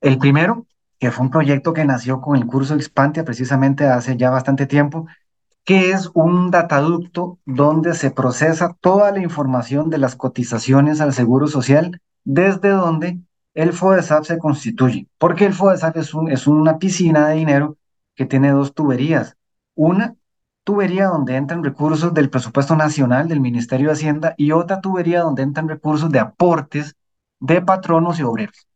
El 0.00 0.18
primero, 0.18 0.66
que 0.98 1.10
fue 1.10 1.24
un 1.24 1.30
proyecto 1.30 1.72
que 1.72 1.84
nació 1.84 2.20
con 2.20 2.36
el 2.36 2.46
curso 2.46 2.74
Expantia 2.74 3.24
precisamente 3.24 3.86
hace 3.86 4.16
ya 4.16 4.30
bastante 4.30 4.66
tiempo, 4.66 5.06
que 5.64 5.92
es 5.92 6.10
un 6.14 6.50
dataducto 6.50 7.38
donde 7.46 7.94
se 7.94 8.10
procesa 8.10 8.76
toda 8.80 9.10
la 9.10 9.20
información 9.20 9.90
de 9.90 9.98
las 9.98 10.14
cotizaciones 10.14 11.00
al 11.00 11.14
Seguro 11.14 11.46
Social, 11.46 12.00
desde 12.24 12.68
donde 12.68 13.20
el 13.54 13.72
FODESAP 13.72 14.24
se 14.24 14.38
constituye. 14.38 15.08
Porque 15.18 15.46
el 15.46 15.54
FODESAP 15.54 15.96
es, 15.98 16.14
un, 16.14 16.30
es 16.30 16.46
una 16.46 16.78
piscina 16.78 17.28
de 17.28 17.36
dinero 17.36 17.78
que 18.14 18.26
tiene 18.26 18.50
dos 18.50 18.74
tuberías. 18.74 19.36
Una 19.74 20.16
tubería 20.64 21.06
donde 21.08 21.36
entran 21.36 21.62
recursos 21.62 22.12
del 22.14 22.30
presupuesto 22.30 22.74
nacional 22.76 23.28
del 23.28 23.40
Ministerio 23.40 23.88
de 23.88 23.92
Hacienda 23.94 24.34
y 24.36 24.52
otra 24.52 24.80
tubería 24.80 25.20
donde 25.20 25.42
entran 25.42 25.68
recursos 25.68 26.10
de 26.10 26.18
aportes 26.18 26.96
de 27.40 27.60
patronos 27.62 28.18
y 28.18 28.22
obreros. 28.22 28.66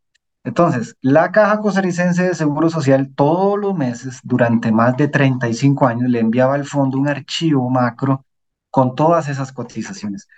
Entonces, 0.45 0.97
la 1.01 1.33
Caja 1.33 1.61
Costarricense 1.61 2.23
de 2.23 2.35
Seguro 2.35 2.71
Social 2.71 3.13
todos 3.15 3.59
los 3.59 3.75
meses, 3.77 4.21
durante 4.23 4.73
más 4.73 4.97
de 4.97 5.09
35 5.09 5.87
años, 5.87 6.09
le 6.11 6.21
enviaba 6.21 6.55
al 6.55 6.65
fondo 6.65 6.99
un 6.99 7.09
archivo 7.09 7.69
macro 7.71 8.25
con 8.71 8.95
todas 8.95 9.29
esas 9.29 9.53
cotizaciones. 9.53 10.29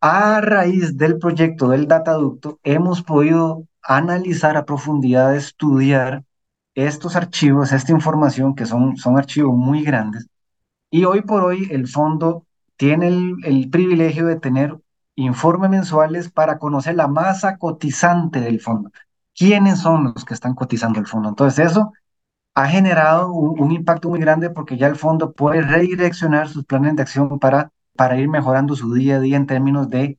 a 0.00 0.40
raíz 0.40 0.96
del 0.96 1.18
proyecto 1.18 1.68
del 1.68 1.88
dataducto, 1.88 2.60
hemos 2.62 3.02
podido 3.02 3.66
analizar 3.88 4.56
a 4.56 4.66
profundidad, 4.66 5.34
estudiar 5.34 6.24
estos 6.74 7.16
archivos, 7.16 7.72
esta 7.72 7.92
información, 7.92 8.54
que 8.54 8.66
son, 8.66 8.96
son 8.98 9.18
archivos 9.18 9.56
muy 9.56 9.82
grandes, 9.82 10.28
y 10.90 11.04
hoy 11.04 11.22
por 11.22 11.44
hoy 11.44 11.68
el 11.70 11.88
fondo 11.88 12.46
tiene 12.76 13.08
el, 13.08 13.70
privilegio 13.70 14.26
de 14.26 14.38
tener 14.40 14.78
informes 15.16 15.70
mensuales 15.70 16.30
para 16.30 16.58
conocer 16.58 16.96
la 16.96 17.08
masa 17.08 17.58
cotizante 17.58 18.40
del 18.40 18.60
fondo. 18.60 18.90
¿Quiénes 19.34 19.80
son 19.80 20.12
los 20.14 20.24
que 20.24 20.34
están 20.34 20.54
cotizando 20.54 21.00
el 21.00 21.06
fondo? 21.06 21.30
Entonces 21.30 21.70
eso 21.70 21.92
ha 22.54 22.68
generado 22.68 23.32
un, 23.32 23.72
impacto 23.72 24.08
muy 24.10 24.20
grande 24.20 24.50
porque 24.50 24.76
ya 24.78 24.86
el 24.88 24.96
fondo 24.96 25.32
puede 25.32 25.62
redireccionar 25.62 26.48
sus 26.48 26.64
planes 26.64 26.96
de 26.96 27.02
acción 27.02 27.38
para, 27.38 27.72
para 27.96 28.18
ir 28.18 28.28
mejorando 28.28 28.76
su 28.76 28.92
día 28.94 29.16
a 29.16 29.20
día 29.20 29.36
en 29.36 29.46
términos 29.46 29.88
de 29.90 30.18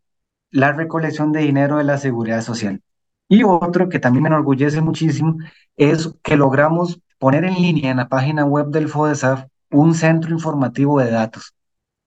la 0.51 0.71
recolección 0.73 1.31
de 1.31 1.41
dinero 1.41 1.77
de 1.77 1.83
la 1.85 1.97
seguridad 1.97 2.41
social. 2.41 2.81
Y 3.29 3.43
otro 3.43 3.87
que 3.87 3.99
también 3.99 4.23
me 4.23 4.29
enorgullece 4.29 4.81
muchísimo 4.81 5.37
es 5.77 6.13
que 6.23 6.35
logramos 6.35 6.99
poner 7.19 7.45
en 7.45 7.55
línea 7.55 7.91
en 7.91 7.97
la 7.97 8.09
página 8.09 8.43
web 8.45 8.67
del 8.67 8.89
FODESAF 8.89 9.45
un 9.71 9.93
centro 9.95 10.31
informativo 10.31 10.99
de 10.99 11.11
datos, 11.11 11.53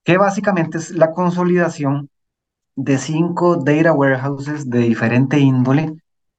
que 0.05 0.19
básicamente 0.19 0.79
es 0.79 0.91
la 0.91 1.13
consolidación 1.13 2.11
de 2.77 2.99
cinco 2.99 3.57
data 3.57 3.93
warehouses 3.93 4.69
de 4.69 4.81
diferente 4.81 5.39
índole 5.39 5.97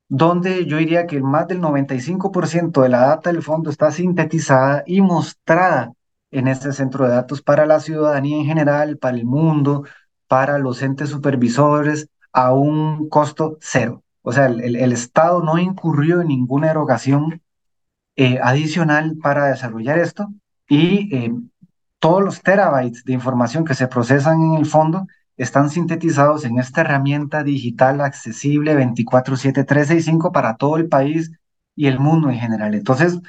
donde 0.09 0.67
yo 0.67 0.77
diría 0.77 1.07
que 1.07 1.19
más 1.21 1.47
del 1.47 1.59
95% 1.59 2.81
de 2.83 2.89
la 2.89 2.99
data 2.99 3.31
del 3.31 3.41
fondo 3.41 3.71
está 3.71 3.91
sintetizada 3.91 4.83
y 4.85 5.01
mostrada 5.01 5.91
en 6.29 6.47
este 6.47 6.71
centro 6.71 7.05
de 7.05 7.11
datos 7.13 7.41
para 7.41 7.65
la 7.65 7.79
ciudadanía 7.79 8.37
en 8.37 8.45
general, 8.45 8.97
para 8.99 9.17
el 9.17 9.25
mundo, 9.25 9.85
para 10.27 10.59
los 10.59 10.83
entes 10.83 11.09
supervisores, 11.09 12.09
a 12.31 12.53
un 12.53 13.09
costo 13.09 13.57
cero. 13.59 14.02
O 14.23 14.31
sea, 14.31 14.47
el, 14.47 14.91
Estado 14.93 15.43
no 15.43 15.57
incurrió 15.59 16.21
en 16.21 16.29
ninguna 16.29 16.71
erogación 16.71 17.41
eh, 18.15 18.39
adicional 18.41 19.17
para 19.21 19.45
desarrollar 19.47 19.99
esto 19.99 20.29
y 20.67 21.15
eh, 21.15 21.33
todos 21.99 22.23
los 22.23 22.41
terabytes 22.41 23.03
de 23.03 23.13
información 23.13 23.65
que 23.65 23.75
se 23.75 23.87
procesan 23.87 24.41
en 24.41 24.53
el 24.55 24.65
fondo 24.65 25.07
están 25.37 25.69
sintetizados 25.69 26.45
en 26.45 26.59
esta 26.59 26.81
herramienta 26.81 27.43
digital 27.43 28.01
accesible 28.01 28.75
24/7/365 28.75 30.31
para 30.31 30.55
todo 30.55 30.77
el 30.77 30.87
país 30.87 31.31
y 31.75 31.87
el 31.87 31.99
mundo 31.99 32.29
en 32.29 32.39
general. 32.39 32.75
Entonces, 32.75 33.19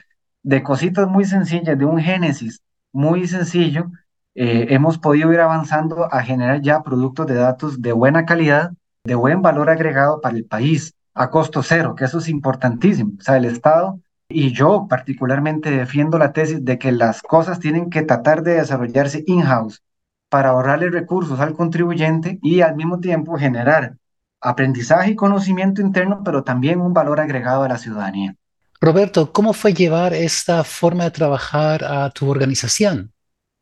de 0.42 0.62
cositas 0.62 1.08
muy 1.08 1.24
sencillas, 1.24 1.78
de 1.78 1.84
un 1.84 1.98
génesis 2.00 2.62
muy 2.92 3.26
sencillo, 3.26 3.90
eh, 4.34 4.66
hemos 4.70 4.98
podido 4.98 5.32
ir 5.32 5.40
avanzando 5.40 6.12
a 6.12 6.22
generar 6.22 6.60
ya 6.60 6.82
productos 6.82 7.26
de 7.26 7.34
datos 7.34 7.80
de 7.80 7.92
buena 7.92 8.24
calidad, 8.26 8.72
de 9.04 9.14
buen 9.14 9.42
valor 9.42 9.68
agregado 9.68 10.20
para 10.20 10.36
el 10.36 10.46
país, 10.46 10.94
a 11.12 11.30
costo 11.30 11.62
cero, 11.62 11.94
que 11.94 12.06
eso 12.06 12.18
es 12.18 12.28
importantísimo. 12.28 13.12
O 13.18 13.22
sea, 13.22 13.36
el 13.36 13.44
Estado 13.44 14.00
y 14.28 14.52
yo 14.52 14.86
particularmente 14.88 15.70
defiendo 15.70 16.18
la 16.18 16.32
tesis 16.32 16.64
de 16.64 16.78
que 16.78 16.90
las 16.90 17.20
cosas 17.22 17.60
tienen 17.60 17.90
que 17.90 18.02
tratar 18.02 18.42
de 18.42 18.54
desarrollarse 18.54 19.22
in-house 19.26 19.82
para 20.30 20.50
ahorrarle 20.50 20.90
recursos 20.90 21.38
al 21.38 21.52
contribuyente 21.52 22.38
y 22.42 22.62
al 22.62 22.74
mismo 22.74 22.98
tiempo 22.98 23.36
generar 23.36 23.96
aprendizaje 24.40 25.12
y 25.12 25.16
conocimiento 25.16 25.80
interno, 25.80 26.22
pero 26.24 26.42
también 26.42 26.80
un 26.80 26.92
valor 26.92 27.20
agregado 27.20 27.62
a 27.62 27.68
la 27.68 27.78
ciudadanía. 27.78 28.34
Roberto, 28.80 29.32
¿cómo 29.32 29.52
fue 29.52 29.72
llevar 29.72 30.12
esta 30.12 30.64
forma 30.64 31.04
de 31.04 31.10
trabajar 31.10 31.84
a 31.84 32.10
tu 32.10 32.28
organización? 32.28 33.12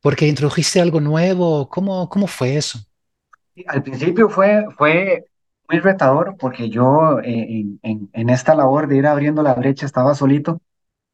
Porque 0.01 0.27
introdujiste 0.27 0.81
algo 0.81 1.01
nuevo, 1.01 1.69
¿cómo, 1.69 2.09
cómo 2.09 2.27
fue 2.27 2.57
eso? 2.57 2.79
Al 3.67 3.83
principio 3.83 4.29
fue, 4.29 4.65
fue 4.77 5.27
muy 5.73 5.81
retador 5.81 6.37
porque 6.39 6.71
yo 6.71 7.21
eh, 7.21 7.67
en, 7.83 8.11
en, 8.13 8.31
esta 8.31 8.55
labor 8.55 8.87
de 8.89 8.99
ir 8.99 9.07
abriendo 9.07 9.43
la 9.43 9.55
brecha 9.55 9.87
estaba 9.87 10.15
solito 10.15 10.61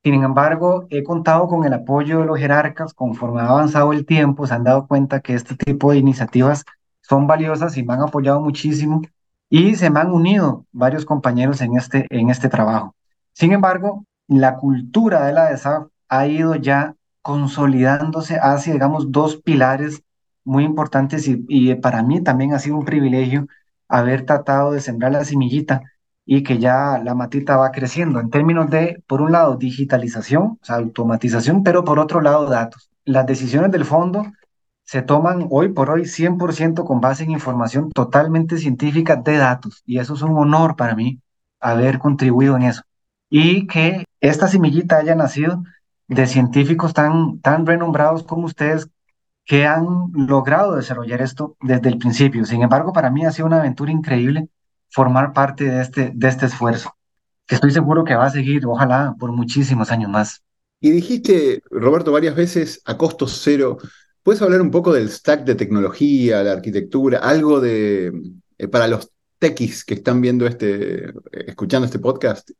sin 0.05 0.23
embargo, 0.23 0.87
he 0.91 1.03
contado 1.03 1.49
con 1.49 1.65
el 1.65 1.73
apoyo 1.73 2.21
de 2.21 2.27
los 2.27 2.39
jerarcas 2.39 2.95
conforme 2.95 3.41
ha 3.41 3.49
avanzado 3.49 3.93
el 3.93 4.07
tiempo, 4.07 4.47
se 4.47 4.55
han 4.55 4.65
dado 4.65 4.87
cuenta 4.87 5.21
que 5.21 5.35
este 5.35 5.57
tipo 5.57 5.91
de 5.91 5.99
iniciativas 5.99 6.65
son 7.03 7.27
valiosas 7.27 7.77
y 7.77 7.83
me 7.83 7.95
han 7.95 8.03
apoyado 8.03 8.41
muchísimo 8.41 9.03
y 9.51 9.75
se 9.77 9.91
me 9.91 10.01
han 10.01 10.13
unido 10.13 10.67
varios 10.73 11.05
compañeros 11.05 11.61
en 11.61 11.77
este, 11.77 12.07
en 12.11 12.31
este 12.31 12.49
trabajo. 12.49 12.95
Sin 13.33 13.53
embargo, 13.53 14.05
la 14.29 14.57
cultura 14.57 15.27
de 15.27 15.33
la 15.33 15.51
DESAF 15.51 15.89
ha 16.09 16.27
ido 16.27 16.55
ya 16.55 16.95
consolidándose 17.23 18.39
hacia, 18.41 18.73
digamos, 18.73 19.11
dos 19.11 19.37
pilares 19.37 20.03
muy 20.45 20.65
importantes 20.65 21.27
y, 21.29 21.45
y 21.49 21.75
para 21.75 22.03
mí 22.03 22.23
también 22.23 22.55
ha 22.55 22.59
sido 22.61 22.77
un 22.77 22.85
privilegio 22.85 23.47
haber 23.89 24.27
tratado 24.27 24.73
de 24.73 24.81
sembrar 24.81 25.13
la 25.13 25.25
semillita 25.25 25.83
y 26.25 26.43
que 26.43 26.59
ya 26.59 27.01
la 27.03 27.15
matita 27.15 27.57
va 27.57 27.73
creciendo 27.73 28.21
en 28.21 28.31
términos 28.31 28.71
de, 28.71 29.03
por 29.07 29.23
un 29.23 29.33
lado, 29.33 29.57
digitalización, 29.57 30.43
o 30.43 30.59
sea, 30.63 30.77
automatización, 30.77 31.63
pero 31.63 31.85
por 31.85 31.99
otro 31.99 32.21
lado, 32.21 32.47
datos. 32.47 32.91
Las 33.05 33.27
decisiones 33.27 33.71
del 33.73 33.87
fondo 33.87 34.25
se 34.85 35.03
toman 35.03 35.47
hoy 35.51 35.71
por 35.71 35.91
hoy 35.91 36.03
100% 36.03 36.85
con 36.85 37.01
base 37.01 37.25
en 37.25 37.31
información 37.31 37.91
totalmente 37.91 38.59
científica 38.59 39.17
de 39.17 39.37
datos 39.37 39.83
y 39.87 39.99
eso 39.99 40.15
es 40.15 40.23
un 40.23 40.37
honor 40.37 40.77
para 40.77 40.95
mí 40.95 41.21
haber 41.61 41.99
contribuido 41.99 42.57
en 42.57 42.63
eso. 42.63 42.83
Y 43.31 43.67
que 43.67 44.05
esta 44.21 44.49
semillita 44.49 44.97
haya 44.97 45.15
nacido 45.15 45.63
de 46.09 46.27
científicos 46.27 46.95
tan, 46.95 47.41
tan 47.41 47.67
renombrados 47.67 48.23
como 48.23 48.47
ustedes 48.47 48.89
que 49.49 49.65
han 49.65 50.13
logrado 50.15 50.77
desarrollar 50.77 51.23
esto 51.23 51.57
desde 51.63 51.89
el 51.89 51.97
principio. 51.97 52.45
Sin 52.45 52.63
embargo, 52.63 52.93
para 52.93 53.11
mí 53.11 53.25
ha 53.25 53.33
sido 53.33 53.47
una 53.47 53.61
aventura 53.61 53.91
increíble 53.91 54.51
formar 54.91 55.33
parte 55.33 55.65
de 55.65 55.81
este, 55.81 56.13
de 56.15 56.29
este 56.29 56.45
esfuerzo, 56.45 56.95
que 57.47 57.55
estoy 57.55 57.71
seguro 57.71 58.05
que 58.05 58.15
va 58.15 58.27
a 58.27 58.31
seguir, 58.31 58.67
ojalá, 58.67 59.17
por 59.19 59.33
muchísimos 59.33 59.91
años 59.91 60.11
más. 60.11 60.43
Y 60.81 60.91
dijiste, 60.91 61.63
Roberto, 61.71 62.13
varias 62.13 62.37
veces 62.37 62.83
a 62.85 62.99
costo 62.99 63.27
cero. 63.27 63.79
¿Puedes 64.23 64.43
hablar 64.43 64.61
un 64.61 64.71
poco 64.71 64.93
del 64.93 65.09
stack 65.09 65.45
de 65.45 65.55
tecnología, 65.55 66.43
la 66.43 66.53
arquitectura, 66.53 67.21
algo 67.21 67.59
de 67.59 68.13
eh, 68.59 68.69
para 68.69 68.87
los 68.87 69.11
techis 69.39 69.83
que 69.83 69.95
están 69.95 70.21
viendo 70.21 70.47
este, 70.47 71.11
escuchando 71.33 71.87
este 71.87 71.99
podcast? 71.99 72.51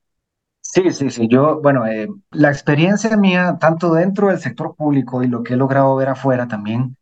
Sí, 0.71 0.91
sí, 0.93 1.11
sí. 1.11 1.29
Yo, 1.29 1.61
bueno, 1.63 1.87
eh, 1.87 2.09
la 2.31 2.51
experiencia 2.51 3.17
mía, 3.17 3.57
tanto 3.59 3.95
dentro 3.95 4.29
del 4.29 4.39
sector 4.39 4.77
público 4.77 5.23
y 5.23 5.27
lo 5.27 5.43
que 5.43 5.55
he 5.55 5.57
logrado 5.57 5.97
ver 5.97 6.11
afuera 6.11 6.47
también, 6.47 6.97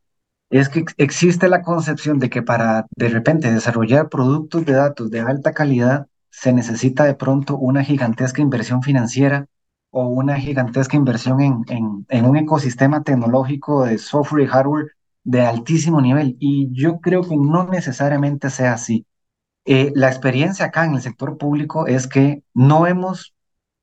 es 0.51 0.69
que 0.69 0.85
existe 0.99 1.49
la 1.49 1.63
concepción 1.63 2.19
de 2.21 2.31
que 2.31 2.43
para 2.43 2.87
de 2.97 3.09
repente 3.11 3.53
desarrollar 3.53 4.09
productos 4.11 4.67
de 4.67 4.75
datos 4.75 5.11
de 5.11 5.21
alta 5.21 5.53
calidad 5.53 6.09
se 6.31 6.53
necesita 6.53 7.05
de 7.05 7.15
pronto 7.15 7.57
una 7.59 7.85
gigantesca 7.85 8.43
inversión 8.43 8.83
financiera 8.83 9.47
o 9.91 10.09
una 10.09 10.37
gigantesca 10.39 10.97
inversión 10.97 11.41
en, 11.41 12.07
en, 12.09 12.27
un 12.27 12.37
ecosistema 12.37 13.03
tecnológico 13.05 13.85
de 13.87 13.99
software 13.99 14.45
y 14.45 14.49
hardware 14.49 14.93
de 15.25 15.43
altísimo 15.43 16.01
nivel. 16.03 16.37
Y 16.41 16.71
yo 16.73 17.01
creo 17.01 17.23
que 17.23 17.37
no 17.37 17.67
necesariamente 17.69 18.51
sea 18.51 18.75
así. 18.75 19.07
Eh, 19.67 19.93
la 19.95 20.09
experiencia 20.09 20.67
acá 20.67 20.85
en 20.87 20.95
el 20.95 21.03
sector 21.03 21.39
público 21.39 21.87
es 21.87 22.07
que 22.09 22.43
no 22.55 22.87
hemos 22.87 23.36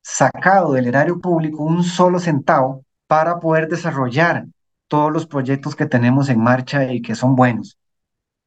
sacado 0.04 0.74
del 0.74 0.88
erario 0.88 1.20
público 1.20 1.64
un 1.64 1.84
solo 1.84 2.20
centavo 2.20 2.84
para 3.08 3.40
poder 3.40 3.68
desarrollar 3.68 4.46
todos 4.88 5.12
los 5.12 5.26
proyectos 5.26 5.76
que 5.76 5.88
tenemos 5.88 6.30
en 6.30 6.40
marcha 6.40 6.92
y 6.92 7.02
que 7.02 7.16
son 7.16 7.36
buenos. 7.36 7.78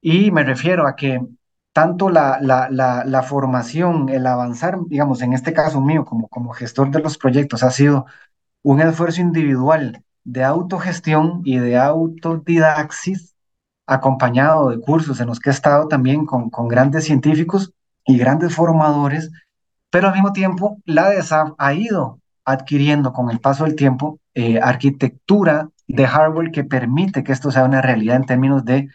Y 0.01 0.31
me 0.31 0.45
refiero 0.45 0.87
a 0.87 0.95
que 0.95 1.21
tanto 1.73 2.09
la, 2.11 2.39
la, 2.41 2.69
la, 2.71 3.23
formación, 3.23 4.09
el 4.09 4.27
avanzar, 4.27 4.79
digamos, 4.87 5.21
en 5.23 5.33
este 5.33 5.53
caso 5.53 5.81
mío 5.81 6.05
como, 6.05 6.29
como 6.29 6.53
gestor 6.53 6.91
de 6.91 7.01
los 7.01 7.19
proyectos, 7.19 7.63
ha 7.63 7.71
sido 7.71 8.07
un 8.63 8.81
esfuerzo 8.81 9.21
individual 9.21 10.03
de 10.25 10.45
autogestión 10.45 11.43
y 11.45 11.59
de 11.59 11.77
autodidaxis, 11.77 13.35
acompañado 13.87 14.71
de 14.71 14.81
cursos 14.81 15.21
en 15.21 15.29
los 15.29 15.39
que 15.39 15.51
he 15.51 15.53
estado 15.53 15.87
también 15.89 16.25
con, 16.27 16.51
con 16.51 16.69
grandes 16.69 17.05
científicos 17.05 17.73
y 18.07 18.19
grandes 18.19 18.55
formadores, 18.55 19.31
pero 19.91 20.09
al 20.09 20.15
mismo 20.15 20.33
tiempo 20.33 20.79
la 20.85 21.11
DESAF 21.11 21.53
ha 21.59 21.75
ido 21.75 22.21
adquiriendo 22.45 23.13
con 23.13 23.31
el 23.31 23.41
paso 23.41 23.65
del 23.65 23.77
tiempo 23.77 24.19
eh, 24.35 24.61
arquitectura 24.61 25.71
de 25.89 26.07
hardware 26.07 26.51
que 26.51 26.65
permite 26.65 27.25
que 27.25 27.33
esto 27.33 27.51
sea 27.51 27.65
una 27.65 27.83
realidad 27.83 28.17
en 28.17 28.27
términos 28.27 28.65
de, 28.65 28.89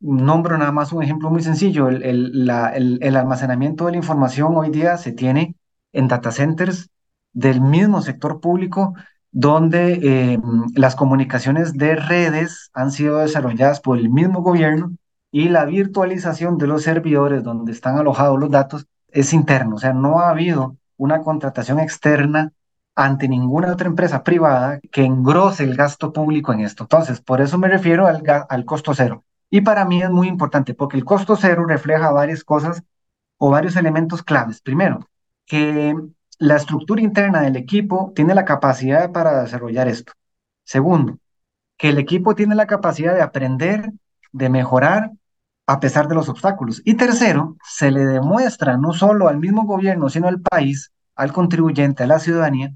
nombro 0.00 0.56
nada 0.58 0.72
más 0.72 0.92
un 0.92 1.02
ejemplo 1.02 1.30
muy 1.30 1.42
sencillo, 1.42 1.88
el, 1.88 2.02
el, 2.02 3.16
almacenamiento 3.16 3.86
de 3.86 3.92
la 3.92 3.98
información 3.98 4.56
hoy 4.56 4.70
día 4.70 4.96
se 4.96 5.12
tiene 5.12 5.54
en 5.92 6.08
data 6.08 6.32
centers 6.32 6.90
del 7.32 7.60
mismo 7.60 8.02
sector 8.02 8.40
público 8.40 8.94
donde 9.30 10.00
eh, 10.02 10.38
las 10.74 10.96
comunicaciones 10.96 11.74
de 11.74 11.94
redes 11.96 12.70
han 12.72 12.90
sido 12.90 13.18
desarrolladas 13.18 13.80
por 13.80 13.98
el 13.98 14.10
mismo 14.10 14.42
gobierno 14.42 14.92
y 15.30 15.48
la 15.48 15.64
virtualización 15.64 16.58
de 16.58 16.66
los 16.66 16.82
servidores 16.82 17.44
donde 17.44 17.72
están 17.72 17.96
alojados 17.98 18.40
los 18.40 18.50
datos 18.50 18.86
es 19.12 19.32
interno, 19.32 19.76
o 19.76 19.78
sea, 19.78 19.92
no 19.92 20.20
ha 20.20 20.30
habido 20.30 20.76
una 20.96 21.22
contratación 21.22 21.80
externa 21.80 22.52
ante 22.94 23.28
ninguna 23.28 23.72
otra 23.72 23.88
empresa 23.88 24.22
privada 24.22 24.80
que 24.92 25.04
engrose 25.04 25.64
el 25.64 25.76
gasto 25.76 26.12
público 26.12 26.52
en 26.52 26.60
esto. 26.60 26.84
Entonces, 26.84 27.20
por 27.20 27.40
eso 27.40 27.56
me 27.58 27.68
refiero 27.68 28.06
al, 28.06 28.22
al 28.48 28.64
costo 28.64 28.94
cero. 28.94 29.24
Y 29.48 29.62
para 29.62 29.84
mí 29.84 30.02
es 30.02 30.10
muy 30.10 30.28
importante 30.28 30.74
porque 30.74 30.96
el 30.96 31.04
costo 31.04 31.36
cero 31.36 31.64
refleja 31.66 32.10
varias 32.12 32.44
cosas 32.44 32.82
o 33.38 33.50
varios 33.50 33.76
elementos 33.76 34.22
claves. 34.22 34.60
Primero, 34.60 35.08
que 35.46 35.94
la 36.38 36.56
estructura 36.56 37.02
interna 37.02 37.42
del 37.42 37.56
equipo 37.56 38.12
tiene 38.14 38.34
la 38.34 38.44
capacidad 38.44 39.10
para 39.12 39.42
desarrollar 39.42 39.88
esto. 39.88 40.12
Segundo, 40.64 41.18
que 41.76 41.88
el 41.88 41.98
equipo 41.98 42.34
tiene 42.34 42.54
la 42.54 42.66
capacidad 42.66 43.14
de 43.14 43.22
aprender, 43.22 43.92
de 44.32 44.48
mejorar 44.50 45.12
a 45.70 45.78
pesar 45.78 46.08
de 46.08 46.16
los 46.16 46.28
obstáculos. 46.28 46.82
Y 46.84 46.94
tercero, 46.94 47.56
se 47.62 47.92
le 47.92 48.04
demuestra 48.04 48.76
no 48.76 48.92
solo 48.92 49.28
al 49.28 49.38
mismo 49.38 49.66
gobierno, 49.66 50.08
sino 50.08 50.26
al 50.26 50.40
país, 50.40 50.90
al 51.14 51.32
contribuyente, 51.32 52.02
a 52.02 52.08
la 52.08 52.18
ciudadanía, 52.18 52.72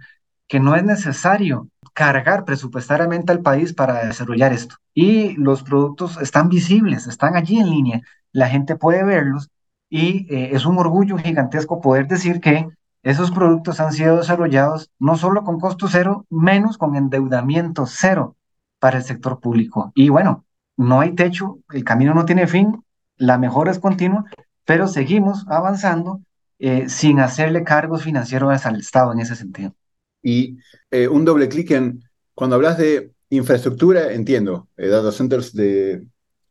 que 0.47 0.61
no 0.61 0.77
es 0.77 0.85
necesario 0.85 1.69
cargar 1.93 2.45
presupuestariamente 2.45 3.33
al 3.33 3.41
país 3.41 3.73
para 3.73 4.07
desarrollar 4.07 4.53
esto. 4.53 4.77
Y 4.95 5.35
los 5.35 5.65
productos 5.65 6.19
están 6.23 6.49
visibles, 6.49 7.09
están 7.09 7.35
allí 7.35 7.59
en 7.59 7.69
línea, 7.69 8.01
la 8.31 8.49
gente 8.49 8.77
puede 8.77 9.03
verlos 9.03 9.51
y 9.91 10.33
eh, 10.33 10.51
es 10.53 10.65
un 10.65 10.79
orgullo 10.79 11.19
gigantesco 11.19 11.81
poder 11.81 12.07
decir 12.07 12.41
que 12.41 12.69
esos 13.03 13.33
productos 13.33 13.81
han 13.81 13.93
sido 13.93 14.19
desarrollados 14.19 14.93
no 15.01 15.17
solo 15.17 15.43
con 15.43 15.59
costo 15.59 15.89
cero, 15.89 16.27
menos 16.31 16.79
con 16.79 16.95
endeudamiento 16.95 17.87
cero 17.87 18.37
para 18.79 18.99
el 18.99 19.03
sector 19.03 19.41
público. 19.41 19.91
Y 19.97 20.11
bueno, 20.11 20.45
no 20.77 21.01
hay 21.01 21.13
techo, 21.15 21.59
el 21.73 21.83
camino 21.85 22.15
no 22.15 22.25
tiene 22.25 22.47
fin, 22.47 22.84
la 23.17 23.39
mejora 23.39 23.71
es 23.71 23.79
continua, 23.79 24.25
pero 24.65 24.89
seguimos 24.89 25.45
avanzando 25.49 26.21
eh, 26.59 26.89
sin 26.89 27.21
hacerle 27.21 27.65
cargos 27.65 28.03
financieros 28.03 28.65
al 28.65 28.81
Estado 28.81 29.13
en 29.13 29.21
ese 29.21 29.37
sentido. 29.37 29.75
Y 30.23 30.59
eh, 30.91 31.09
un 31.09 31.25
doble 31.25 31.49
clic 31.49 31.71
en, 31.73 32.03
cuando 32.35 32.57
hablas 32.57 32.79
de 32.79 33.13
infraestructura, 33.31 34.13
entiendo, 34.13 34.69
eh, 34.77 34.89
data 34.89 35.13
centers 35.13 35.53
de, 35.53 36.07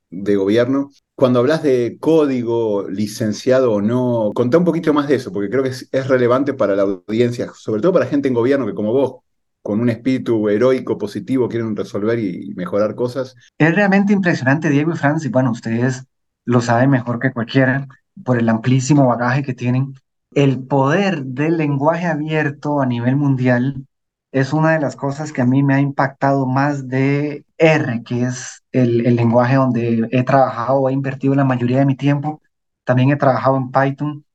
de 0.10 0.36
gobierno. 0.36 0.91
Cuando 1.15 1.39
hablas 1.39 1.63
de 1.63 1.98
código 2.00 2.88
licenciado 2.89 3.74
o 3.74 3.82
no, 3.82 4.32
contá 4.34 4.58
un 4.58 4.65
poquito 4.65 4.93
más 4.93 5.08
de 5.08 5.15
eso, 5.15 5.32
porque 5.32 5.50
creo 5.50 5.63
que 5.63 5.70
es, 5.70 5.89
es, 5.91 6.08
relevante 6.08 6.53
para 6.53 6.75
la 6.75 6.84
audiencia, 6.84 7.51
sobre 7.55 7.82
todo 7.82 7.93
para 7.93 8.05
gente 8.05 8.27
en 8.27 8.34
gobierno 8.34 8.65
que 8.65 8.74
como 8.74 8.91
vos, 8.91 9.22
con 9.62 9.79
un 9.79 9.89
espíritu 9.89 10.50
heroico, 10.50 10.98
positivo, 10.98 11.48
quieren 11.48 11.75
resolver 11.75 12.20
y 12.20 12.53
mejorar 12.55 12.96
cosas. 12.96 13.36
Es 13.58 13.74
realmente 13.74 14.12
impresionante, 14.12 14.70
Diego 14.70 14.91
y 14.91 14.98
Francis. 14.98 15.32
Bueno, 15.32 15.51
ustedes 15.51 16.03
lo 16.46 16.62
saben 16.62 16.90
mejor 16.90 17.20
que 17.20 17.32
cualquiera 17.32 17.88
por 18.24 18.38
el 18.38 18.50
amplísimo 18.50 19.08
bagaje 19.08 19.44
que 19.44 19.54
tienen 19.54 19.94
el 20.36 20.64
poder 20.66 21.24
del 21.26 21.58
lenguaje 21.58 22.08
abierto 22.08 22.82
a 22.82 22.86
nivel 22.86 23.16
mundial 23.16 23.86
es 24.32 24.52
una 24.52 24.72
de 24.72 24.80
las 24.80 24.96
cosas 24.96 25.32
que 25.32 25.42
a 25.42 25.46
mí 25.46 25.62
me 25.62 25.76
ha 25.76 25.80
impactado 25.80 26.48
más 26.48 26.88
de 26.88 27.46
R, 27.58 28.04
que 28.04 28.24
es 28.24 28.64
el, 28.72 29.16
lenguaje 29.16 29.56
donde 29.56 30.08
he 30.12 30.24
trabajado 30.24 30.90
he 30.90 30.94
invertido 30.94 31.36
la 31.36 31.44
mayoría 31.44 31.80
de 31.80 31.86
mi 31.86 31.96
tiempo. 31.96 32.42
También 32.84 33.12
he 33.12 33.16
trabajado 33.16 33.58
en 33.58 33.72
Python, 33.72 34.26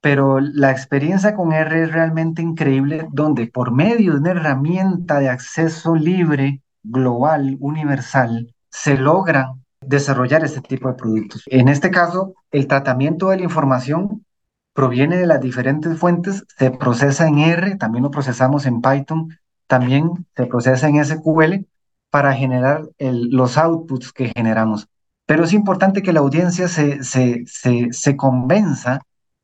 pero 0.00 0.40
la 0.40 0.70
experiencia 0.70 1.34
con 1.34 1.52
R 1.52 1.82
es 1.82 1.92
realmente 1.92 2.40
increíble, 2.40 3.06
donde 3.12 3.46
por 3.46 3.72
medio 3.72 4.14
de 4.14 4.20
una 4.20 4.30
herramienta 4.30 5.18
de 5.20 5.28
acceso 5.28 5.94
libre, 5.96 6.62
global, 6.82 7.58
universal, 7.60 8.54
se 8.70 8.96
logran 8.96 9.61
desarrollar 9.82 10.44
este 10.44 10.60
tipo 10.60 10.88
de 10.88 10.94
productos. 10.94 11.42
En 11.46 11.68
este 11.68 11.90
caso, 11.90 12.34
el 12.50 12.66
tratamiento 12.66 13.28
de 13.28 13.38
la 13.38 13.44
información 13.44 14.24
proviene 14.72 15.16
de 15.16 15.26
las 15.26 15.40
diferentes 15.40 15.98
fuentes, 15.98 16.44
se 16.56 16.70
procesa 16.70 17.28
en 17.28 17.38
R, 17.38 17.76
también 17.76 18.04
lo 18.04 18.10
procesamos 18.10 18.66
en 18.66 18.80
Python, 18.80 19.38
también 19.66 20.26
se 20.34 20.46
procesa 20.46 20.88
en 20.88 21.04
SQL 21.04 21.66
para 22.10 22.34
generar 22.34 22.82
los 22.98 23.58
outputs 23.58 24.12
que 24.12 24.32
generamos. 24.34 24.88
Pero 25.26 25.44
es 25.44 25.52
importante 25.52 26.02
que 26.02 26.12
la 26.12 26.20
audiencia 26.20 26.68
se, 26.68 27.04
se, 27.04 27.44
se, 27.46 27.88
se 27.90 28.16
convenza 28.16 29.00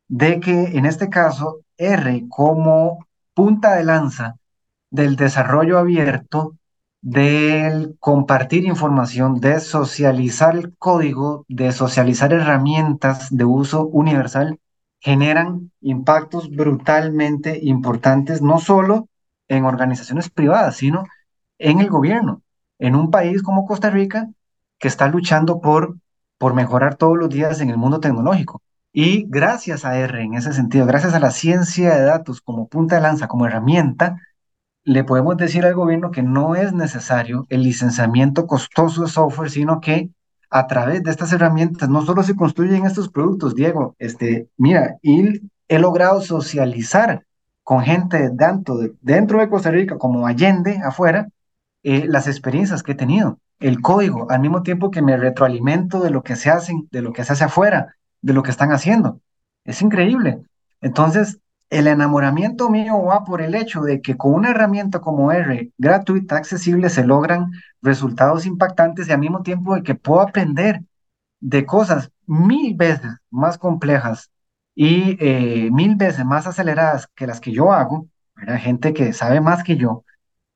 de 0.09 0.41
que 0.41 0.77
en 0.77 0.87
este 0.87 1.09
caso 1.09 1.61
R 1.77 2.25
como 2.29 3.07
punta 3.35 3.75
de 3.77 3.85
lanza 3.85 4.37
del 4.91 5.17
desarrollo 5.17 5.79
abierto, 5.79 6.57
del 7.01 7.97
compartir 8.01 8.65
información, 8.65 9.41
de 9.41 9.61
socializar 9.61 10.57
el 10.57 10.77
código, 10.77 11.45
de 11.49 11.73
socializar 11.73 12.33
herramientas 12.33 13.29
de 13.31 13.45
uso 13.45 13.87
universal, 13.87 14.59
generan 15.01 15.71
impactos 15.81 16.51
brutalmente 16.51 17.59
importantes, 17.63 18.43
no 18.43 18.59
solo 18.59 19.09
en 19.49 19.65
organizaciones 19.65 20.29
privadas, 20.31 20.77
sino 20.77 21.05
en 21.59 21.81
el 21.81 21.89
gobierno, 21.89 22.43
en 22.79 22.95
un 22.95 23.11
país 23.11 23.43
como 23.43 23.67
Costa 23.67 23.91
Rica 23.91 24.29
que 24.79 24.89
está 24.89 25.09
luchando 25.09 25.61
por, 25.61 25.97
por 26.39 26.55
mejorar 26.55 26.97
todos 26.97 27.17
los 27.17 27.29
días 27.31 27.61
en 27.61 27.71
el 27.71 27.77
mundo 27.77 28.01
tecnológico. 28.01 28.63
Y 28.93 29.27
gracias 29.29 29.85
a 29.85 29.99
R 29.99 30.23
en 30.23 30.35
ese 30.35 30.53
sentido, 30.53 30.87
gracias 30.87 31.15
a 31.15 31.21
la 31.21 31.31
ciencia 31.31 31.95
de 31.95 32.03
datos 32.05 32.41
como 32.41 32.69
punta 32.69 32.97
de 32.97 33.03
lanza, 33.03 33.29
como 33.29 33.47
herramienta, 33.47 34.17
le 34.89 35.05
podemos 35.05 35.37
decir 35.37 35.67
al 35.67 35.75
gobierno 35.75 36.11
que 36.11 36.23
no 36.23 36.55
es 36.55 36.73
necesario 36.73 37.47
el 37.51 37.63
licenciamiento 37.63 38.47
costoso 38.47 39.03
de 39.03 39.09
software, 39.09 39.51
sino 39.51 39.81
que 39.81 40.09
a 40.49 40.67
través 40.67 41.03
de 41.03 41.11
estas 41.11 41.31
herramientas 41.31 41.91
no 41.91 42.01
solo 42.07 42.23
se 42.23 42.35
construyen 42.35 42.87
estos 42.87 43.11
productos, 43.11 43.55
Diego, 43.55 43.97
este, 43.99 44.49
mira, 44.57 44.97
y 45.03 45.43
he 45.69 45.79
logrado 45.79 46.23
socializar 46.23 47.27
con 47.63 47.83
gente 47.83 48.31
tanto 48.39 48.79
dentro 49.03 49.41
de 49.41 49.51
Costa 49.51 49.71
Rica 49.71 49.99
como 49.99 50.27
Allende, 50.27 50.81
afuera, 50.83 51.29
eh, 51.83 52.07
las 52.09 52.27
experiencias 52.27 52.83
que 52.83 52.93
he 52.93 52.95
tenido, 52.95 53.39
el 53.61 53.83
código, 53.83 54.31
al 54.31 54.41
mismo 54.41 54.63
tiempo 54.63 54.91
que 54.91 55.03
me 55.03 55.19
retroalimento 55.19 56.01
de 56.01 56.09
lo 56.09 56.23
que 56.23 56.35
se 56.35 56.49
hacen, 56.49 56.89
de 56.91 57.03
lo 57.03 57.13
que 57.13 57.25
se 57.25 57.35
hace 57.35 57.45
afuera, 57.45 57.95
de 58.23 58.33
lo 58.33 58.43
que 58.43 58.53
están 58.53 58.73
haciendo. 58.73 59.21
Es 59.65 59.83
increíble. 59.83 60.41
Entonces, 60.81 61.41
el 61.71 61.87
enamoramiento 61.87 62.71
mío 62.71 63.03
va 63.05 63.25
por 63.25 63.43
el 63.43 63.55
hecho 63.55 63.83
de 63.83 64.01
que 64.01 64.17
con 64.17 64.35
una 64.35 64.51
herramienta 64.51 65.01
como 65.01 65.33
R, 65.33 65.71
gratuita, 65.77 66.37
accesible, 66.37 66.89
se 66.89 67.05
logran 67.05 67.51
resultados 67.83 68.47
impactantes 68.47 69.09
y 69.09 69.13
al 69.13 69.19
mismo 69.19 69.43
tiempo 69.43 69.75
de 69.75 69.83
que 69.83 69.95
puedo 69.95 70.21
aprender 70.21 70.81
de 71.41 71.67
cosas 71.67 72.11
mil 72.27 72.75
veces 72.75 73.13
más 73.31 73.59
complejas 73.59 74.31
y 74.75 75.17
eh, 75.21 75.71
mil 75.73 75.97
veces 75.97 76.25
más 76.25 76.47
aceleradas 76.47 77.09
que 77.15 77.27
las 77.27 77.41
que 77.41 77.53
yo 77.53 77.73
hago, 77.73 78.09
¿verdad? 78.35 78.59
gente 78.59 78.95
que 78.95 79.13
sabe 79.13 79.41
más 79.41 79.63
que 79.63 79.77
yo, 79.77 80.05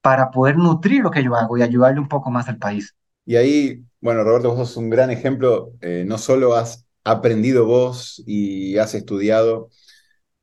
para 0.01 0.31
poder 0.31 0.57
nutrir 0.57 1.03
lo 1.03 1.11
que 1.11 1.23
yo 1.23 1.35
hago 1.37 1.59
y 1.59 1.63
ayudarle 1.63 2.01
un 2.01 2.09
poco 2.09 2.31
más 2.31 2.49
al 2.49 2.59
país. 2.59 2.95
Y 3.25 3.37
ahí, 3.37 3.85
bueno, 4.01 4.25
Roberto, 4.25 4.49
vos 4.51 4.59
sos 4.69 4.77
un 4.77 4.91
gran 4.91 5.11
ejemplo, 5.11 5.73
eh, 5.81 6.05
no 6.07 6.19
solo 6.19 6.55
has 6.57 6.87
aprendido 7.05 7.67
vos 7.67 8.23
y 8.27 8.77
has 8.79 8.95
estudiado, 8.95 9.69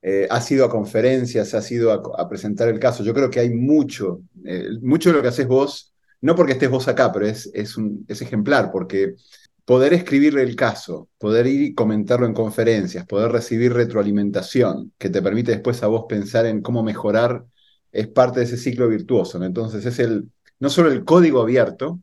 eh, 0.01 0.27
has 0.29 0.51
a 0.51 0.69
conferencias, 0.69 1.53
has 1.53 1.71
ido 1.71 1.91
a, 1.91 2.29
presentar 2.29 2.69
el 2.69 2.79
caso. 2.79 3.03
Yo 3.03 3.13
creo 3.13 3.29
que 3.29 3.39
hay 3.39 3.49
mucho, 3.49 4.21
eh, 4.45 4.69
mucho 4.81 5.09
de 5.09 5.15
lo 5.17 5.21
que 5.21 5.27
haces 5.27 5.47
vos, 5.47 5.93
no 6.21 6.35
porque 6.35 6.53
estés 6.53 6.69
vos 6.69 6.87
acá, 6.87 7.11
pero 7.11 7.25
es, 7.25 7.49
es 7.53 8.21
ejemplar, 8.21 8.71
porque 8.71 9.15
poder 9.69 9.93
escribir 9.93 10.35
el 10.39 10.55
caso, 10.55 11.09
poder 11.19 11.45
ir 11.45 11.61
y 11.61 11.73
comentarlo 11.75 12.25
en 12.25 12.33
conferencias, 12.33 13.05
poder 13.05 13.31
recibir 13.31 13.71
retroalimentación 13.71 14.93
que 14.97 15.11
te 15.11 15.21
permite 15.21 15.51
después 15.51 15.83
a 15.83 15.87
vos 15.87 16.05
pensar 16.09 16.47
en 16.47 16.61
cómo 16.61 16.81
mejorar, 16.81 17.45
es 17.91 18.07
parte 18.07 18.39
de 18.39 18.47
ese 18.47 18.57
ciclo 18.57 18.87
virtuoso. 18.87 19.43
Entonces 19.43 19.85
es 19.85 19.99
el, 19.99 20.29
no 20.59 20.71
solo 20.71 20.91
el 20.91 21.05
código 21.05 21.41
abierto 21.41 22.01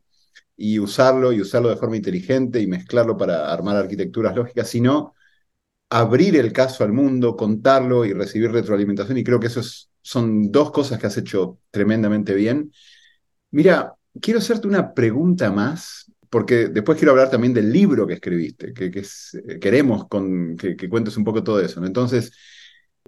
y 0.55 0.79
usarlo 0.79 1.33
y 1.33 1.41
usarlo 1.41 1.67
de 1.67 1.75
forma 1.75 1.97
inteligente 1.97 2.61
y 2.61 2.67
mezclarlo 2.67 3.17
para 3.17 3.51
armar 3.51 3.75
arquitecturas 3.75 4.33
lógicas, 4.33 4.69
sino 4.69 5.13
abrir 5.89 6.35
el 6.35 6.51
caso 6.51 6.83
al 6.83 6.93
mundo, 6.93 7.35
contarlo 7.35 8.05
y 8.05 8.13
recibir 8.13 8.51
retroalimentación. 8.51 9.17
Y 9.17 9.23
creo 9.23 9.39
que 9.39 9.47
eso 9.47 9.61
son 10.01 10.51
dos 10.51 10.71
cosas 10.71 10.99
que 10.99 11.07
has 11.07 11.17
hecho 11.17 11.59
tremendamente 11.71 12.33
bien. 12.33 12.71
Mira, 13.51 13.93
quiero 14.21 14.39
hacerte 14.39 14.67
una 14.67 14.93
pregunta 14.93 15.51
más, 15.51 16.11
porque 16.29 16.67
después 16.67 16.97
quiero 16.97 17.11
hablar 17.11 17.29
también 17.29 17.53
del 17.53 17.71
libro 17.71 18.05
que 18.05 18.15
escribiste, 18.15 18.73
que, 18.73 18.85
eh, 18.87 19.59
queremos 19.59 20.07
con, 20.07 20.57
que, 20.57 20.89
cuentes 20.89 21.15
un 21.17 21.23
poco 21.23 21.43
todo 21.43 21.61
eso. 21.61 21.83
Entonces, 21.85 22.33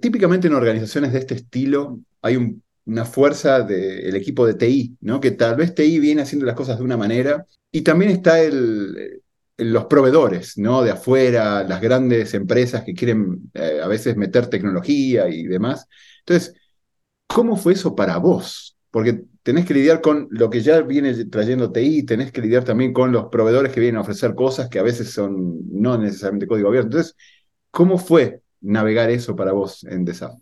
típicamente 0.00 0.46
en 0.46 0.54
organizaciones 0.54 1.12
de 1.12 1.18
este 1.18 1.34
estilo 1.34 2.00
hay 2.22 2.56
una 2.86 3.04
fuerza 3.04 3.62
del 3.62 4.16
equipo 4.16 4.46
de 4.46 4.54
TI, 4.54 4.96
¿no? 5.00 5.20
que 5.20 5.32
tal 5.32 5.56
vez 5.56 5.74
TI 5.74 5.98
viene 5.98 6.22
haciendo 6.22 6.46
las 6.46 6.56
cosas 6.56 6.78
de 6.78 6.84
una 6.84 6.96
manera, 6.96 7.46
y 7.70 7.82
también 7.82 8.10
está 8.10 8.40
el, 8.40 9.19
los 9.60 9.86
proveedores, 9.86 10.58
¿no? 10.58 10.82
De 10.82 10.90
afuera, 10.90 11.62
las 11.64 11.80
grandes 11.80 12.34
empresas 12.34 12.84
que 12.84 12.94
quieren 12.94 13.50
eh, 13.54 13.80
a 13.82 13.88
veces 13.88 14.16
meter 14.16 14.48
tecnología 14.48 15.28
y 15.28 15.44
demás. 15.44 15.86
Entonces, 16.20 16.54
¿cómo 17.26 17.56
fue 17.56 17.74
eso 17.74 17.94
para 17.94 18.18
vos? 18.18 18.76
Porque 18.90 19.24
tenés 19.42 19.66
que 19.66 19.74
lidiar 19.74 20.00
con 20.00 20.28
lo 20.30 20.50
que 20.50 20.60
ya 20.60 20.80
viene 20.82 21.14
trayendo 21.26 21.72
TI, 21.72 22.04
tenés 22.04 22.32
que 22.32 22.40
lidiar 22.42 22.64
también 22.64 22.92
con 22.92 23.12
los 23.12 23.26
proveedores 23.26 23.72
que 23.72 23.80
vienen 23.80 23.98
a 23.98 24.02
ofrecer 24.02 24.34
cosas 24.34 24.68
que 24.68 24.78
a 24.78 24.82
veces 24.82 25.12
son 25.12 25.60
no 25.70 25.96
necesariamente 25.98 26.46
código 26.46 26.68
abierto. 26.68 26.88
Entonces, 26.88 27.16
¿cómo 27.70 27.98
fue 27.98 28.42
navegar 28.60 29.10
eso 29.10 29.36
para 29.36 29.52
vos 29.52 29.84
en 29.84 30.04
DESAF? 30.04 30.34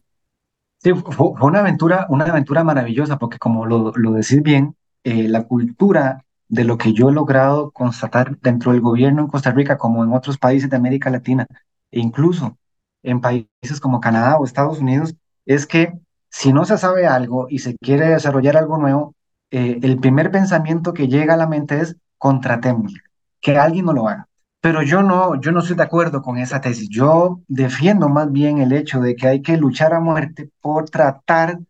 Sí, 0.79 0.93
fue 0.95 1.33
una 1.41 1.61
aventura, 1.61 2.07
una 2.09 2.25
aventura 2.25 2.63
maravillosa, 2.63 3.19
porque 3.19 3.39
como 3.39 3.67
lo, 3.67 3.93
lo 3.97 4.13
decís 4.13 4.43
bien, 4.43 4.77
eh, 5.03 5.29
la 5.29 5.45
cultura 5.45 6.25
de 6.49 6.65
lo 6.65 6.79
que 6.79 6.93
yo 6.93 7.11
he 7.11 7.13
logrado 7.13 7.71
constatar 7.71 8.39
dentro 8.41 8.73
del 8.73 8.81
gobierno 8.81 9.23
en 9.23 9.29
Costa 9.29 9.51
Rica 9.53 9.77
como 9.79 10.03
en 10.05 10.13
otros 10.13 10.39
países 10.39 10.71
de 10.71 10.77
América 10.77 11.11
Latina 11.11 11.47
e 11.91 12.01
incluso 12.01 12.57
en 13.03 13.21
países 13.21 13.81
como 13.81 14.01
Canadá 14.01 14.39
o 14.39 14.45
Estados 14.45 14.81
Unidos 14.81 15.15
es 15.47 15.67
que 15.67 15.93
si 16.31 16.53
no 16.53 16.65
se 16.65 16.79
sabe 16.79 17.07
algo 17.07 17.47
y 17.49 17.61
se 17.61 17.77
quiere 17.79 18.09
desarrollar 18.09 18.57
algo 18.57 18.79
nuevo, 18.79 19.15
eh, 19.51 19.79
el 19.83 19.99
primer 19.99 20.31
pensamiento 20.31 20.93
que 20.93 21.09
llega 21.09 21.35
a 21.35 21.39
la 21.39 21.47
mente 21.47 21.81
es 21.81 21.97
contratemos, 22.19 22.95
que 23.41 23.57
alguien 23.57 23.87
no 23.87 23.93
lo 23.93 24.09
haga. 24.09 24.27
Pero 24.61 24.83
yo 24.83 25.03
no, 25.03 25.41
yo 25.41 25.53
no 25.53 25.61
estoy 25.61 25.77
de 25.77 25.85
acuerdo 25.85 26.21
con 26.21 26.37
esa 26.37 26.61
tesis. 26.61 26.89
Yo 26.91 27.41
defiendo 27.47 28.09
más 28.09 28.31
bien 28.33 28.59
el 28.59 28.73
hecho 28.73 29.01
de 29.01 29.15
que 29.15 29.29
hay 29.29 29.43
que 29.43 29.57
luchar 29.57 29.95
a 29.95 30.01
muerte 30.01 30.51
por 30.61 30.91
tratar 30.91 31.61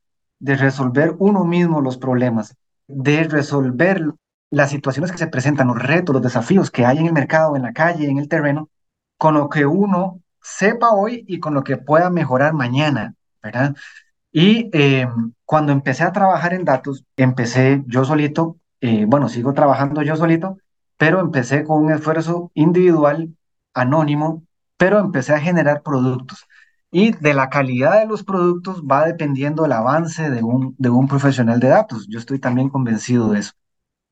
de 0.40 0.56
resolver 0.56 1.14
uno 1.18 1.44
mismo 1.44 1.80
los 1.80 1.98
problemas, 1.98 2.56
de 2.86 3.24
resolver 3.24 4.14
las 4.50 4.70
situaciones 4.70 5.12
que 5.12 5.18
se 5.18 5.26
presentan, 5.26 5.68
los 5.68 5.78
retos, 5.78 6.14
los 6.14 6.22
desafíos 6.22 6.70
que 6.70 6.86
hay 6.86 6.98
en 6.98 7.06
el 7.06 7.12
mercado, 7.12 7.56
en 7.56 7.62
la 7.62 7.72
calle, 7.72 8.08
en 8.08 8.18
el 8.18 8.28
terreno, 8.28 8.70
con 9.16 9.34
lo 9.34 9.48
que 9.48 9.66
uno 9.66 10.20
sepa 10.40 10.90
hoy 10.92 11.24
y 11.28 11.40
con 11.40 11.54
lo 11.54 11.64
que 11.64 11.76
pueda 11.76 12.10
mejorar 12.10 12.54
mañana, 12.54 13.14
¿verdad? 13.42 13.74
Y 14.32 14.70
eh, 14.72 15.08
cuando 15.44 15.72
empecé 15.72 16.04
a 16.04 16.12
trabajar 16.12 16.54
en 16.54 16.64
datos, 16.64 17.04
empecé 17.16 17.82
yo 17.86 18.04
solito, 18.04 18.58
eh, 18.80 19.04
bueno, 19.06 19.28
sigo 19.28 19.54
trabajando 19.54 20.02
yo 20.02 20.16
solito, 20.16 20.58
pero 20.96 21.20
empecé 21.20 21.64
con 21.64 21.84
un 21.84 21.92
esfuerzo 21.92 22.50
individual, 22.54 23.34
anónimo, 23.74 24.44
pero 24.76 24.98
empecé 24.98 25.34
a 25.34 25.40
generar 25.40 25.82
productos. 25.82 26.46
Y 26.90 27.12
de 27.12 27.34
la 27.34 27.50
calidad 27.50 27.98
de 28.00 28.06
los 28.06 28.24
productos 28.24 28.82
va 28.82 29.06
dependiendo 29.06 29.64
el 29.66 29.72
avance 29.72 30.30
de 30.30 30.42
un, 30.42 30.74
de 30.78 30.90
un 30.90 31.06
profesional 31.08 31.60
de 31.60 31.68
datos. 31.68 32.06
Yo 32.08 32.18
estoy 32.18 32.38
también 32.38 32.70
convencido 32.70 33.30
de 33.30 33.40
eso. 33.40 33.52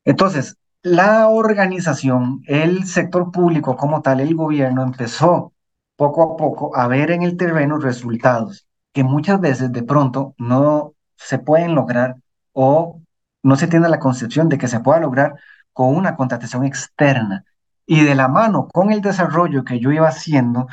Entonces, 0.07 0.57
la 0.83 1.29
organización, 1.29 2.43
el 2.47 2.87
sector 2.87 3.33
público 3.33 3.77
como 3.77 4.03
tal, 4.03 4.21
el 4.21 4.35
gobierno 4.35 4.83
empezó 4.85 5.53
poco 5.97 6.23
a 6.23 6.37
poco 6.37 6.77
a 6.77 6.87
ver 6.87 7.11
en 7.11 7.23
el 7.23 7.37
terreno 7.37 7.79
resultados 7.79 8.67
que 8.93 9.03
muchas 9.05 9.41
veces 9.41 9.73
de 9.73 9.83
pronto 9.83 10.35
no 10.39 10.95
se 11.17 11.39
pueden 11.39 11.75
lograr 11.75 12.17
o 12.53 13.03
no 13.43 13.57
se 13.57 13.67
tiene 13.67 13.89
la 13.89 13.99
concepción 13.99 14.49
de 14.49 14.59
que 14.59 14.69
se 14.69 14.81
pueda 14.81 15.01
lograr 15.01 15.35
con 15.73 15.95
una 15.95 16.17
contratación 16.17 16.65
externa. 16.65 17.45
Y 17.85 18.05
de 18.05 18.15
la 18.15 18.29
mano 18.29 18.69
con 18.69 18.93
el 18.93 19.01
desarrollo 19.01 19.65
que 19.65 19.81
yo 19.81 19.91
iba 19.93 20.09
haciendo, 20.09 20.67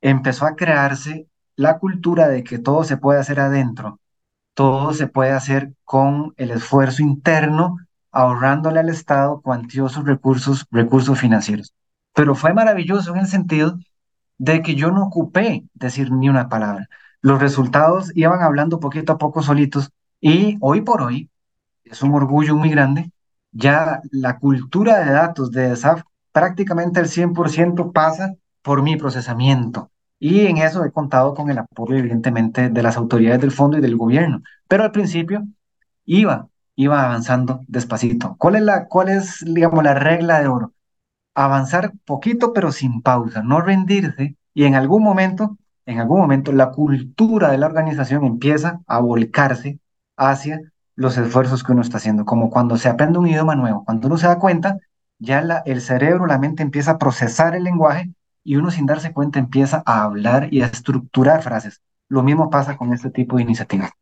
empezó 0.00 0.46
a 0.46 0.56
crearse 0.56 1.28
la 1.56 1.78
cultura 1.78 2.28
de 2.28 2.42
que 2.42 2.58
todo 2.58 2.84
se 2.84 2.96
puede 2.96 3.20
hacer 3.20 3.38
adentro, 3.38 4.00
todo 4.54 4.94
se 4.94 5.06
puede 5.06 5.32
hacer 5.32 5.74
con 5.84 6.32
el 6.36 6.50
esfuerzo 6.52 7.02
interno, 7.02 7.76
ahorrándole 8.12 8.80
al 8.80 8.88
Estado 8.88 9.40
cuantiosos 9.40 10.04
recursos, 10.04 10.66
recursos 10.70 11.18
financieros. 11.18 11.74
Pero 12.14 12.34
fue 12.34 12.54
maravilloso 12.54 13.14
en 13.14 13.20
el 13.20 13.26
sentido 13.26 13.78
de 14.38 14.62
que 14.62 14.74
yo 14.74 14.90
no 14.90 15.04
ocupé 15.04 15.64
decir 15.74 16.10
ni 16.12 16.28
una 16.28 16.48
palabra. 16.48 16.88
Los 17.20 17.40
resultados 17.40 18.12
iban 18.14 18.42
hablando 18.42 18.80
poquito 18.80 19.12
a 19.12 19.18
poco 19.18 19.42
solitos 19.42 19.90
y 20.20 20.56
hoy 20.60 20.80
por 20.82 21.02
hoy 21.02 21.30
es 21.84 22.02
un 22.02 22.14
orgullo 22.14 22.56
muy 22.56 22.70
grande. 22.70 23.10
Ya 23.52 24.00
la 24.10 24.38
cultura 24.38 25.04
de 25.04 25.12
datos 25.12 25.50
de 25.50 25.74
SAF 25.74 26.02
prácticamente 26.32 27.00
el 27.00 27.06
100% 27.06 27.92
pasa 27.92 28.34
por 28.62 28.82
mi 28.82 28.96
procesamiento. 28.96 29.90
Y 30.20 30.46
en 30.46 30.58
eso 30.58 30.84
he 30.84 30.92
contado 30.92 31.34
con 31.34 31.50
el 31.50 31.58
apoyo, 31.58 31.96
evidentemente, 31.96 32.70
de 32.70 32.82
las 32.82 32.96
autoridades 32.96 33.40
del 33.40 33.52
fondo 33.52 33.78
y 33.78 33.80
del 33.80 33.96
gobierno. 33.96 34.42
Pero 34.66 34.82
al 34.84 34.92
principio 34.92 35.46
iba, 36.04 36.48
iba 36.78 37.04
avanzando 37.04 37.60
despacito. 37.68 38.36
¿Cuál 38.38 38.56
es 38.56 38.62
la, 38.62 38.86
cuál 38.86 39.08
es, 39.10 39.44
digamos, 39.44 39.84
la 39.84 39.94
regla 39.94 40.40
de 40.40 40.48
oro? 40.48 40.72
Avanzar 41.34 41.92
poquito, 42.06 42.52
pero 42.52 42.72
sin 42.72 43.02
pausa, 43.02 43.42
no 43.42 43.60
rendirse 43.60 44.36
y 44.54 44.64
en 44.64 44.74
algún 44.74 45.02
momento 45.02 45.58
en 45.88 46.00
algún 46.00 46.20
momento 46.20 46.52
la 46.52 46.70
cultura 46.70 47.50
de 47.50 47.56
la 47.56 47.66
organización 47.66 48.22
empieza 48.24 48.82
a 48.86 49.00
volcarse 49.00 49.80
hacia 50.18 50.60
los 50.96 51.16
esfuerzos 51.16 51.64
que 51.64 51.72
uno 51.72 51.80
está 51.80 51.96
haciendo, 51.96 52.26
como 52.26 52.50
cuando 52.50 52.76
se 52.76 52.90
aprende 52.90 53.18
un 53.18 53.26
idioma 53.26 53.54
nuevo, 53.54 53.84
cuando 53.86 54.08
uno 54.08 54.18
se 54.18 54.26
da 54.26 54.38
cuenta, 54.38 54.76
ya 55.18 55.40
el 55.64 55.80
cerebro, 55.80 56.26
la 56.26 56.38
mente 56.38 56.62
empieza 56.62 56.92
a 56.92 56.98
procesar 56.98 57.56
el 57.56 57.64
lenguaje 57.64 58.12
y 58.44 58.56
uno 58.56 58.70
sin 58.70 58.84
darse 58.84 59.14
cuenta 59.14 59.38
empieza 59.38 59.82
a 59.86 60.02
hablar 60.02 60.48
y 60.52 60.60
a 60.60 60.66
estructurar 60.66 61.42
frases. 61.42 61.80
Lo 62.10 62.22
mismo 62.22 62.50
pasa 62.50 62.76
con 62.76 62.92
este 62.92 63.10
tipo 63.10 63.36
de 63.36 63.44
iniciativas. 63.44 63.92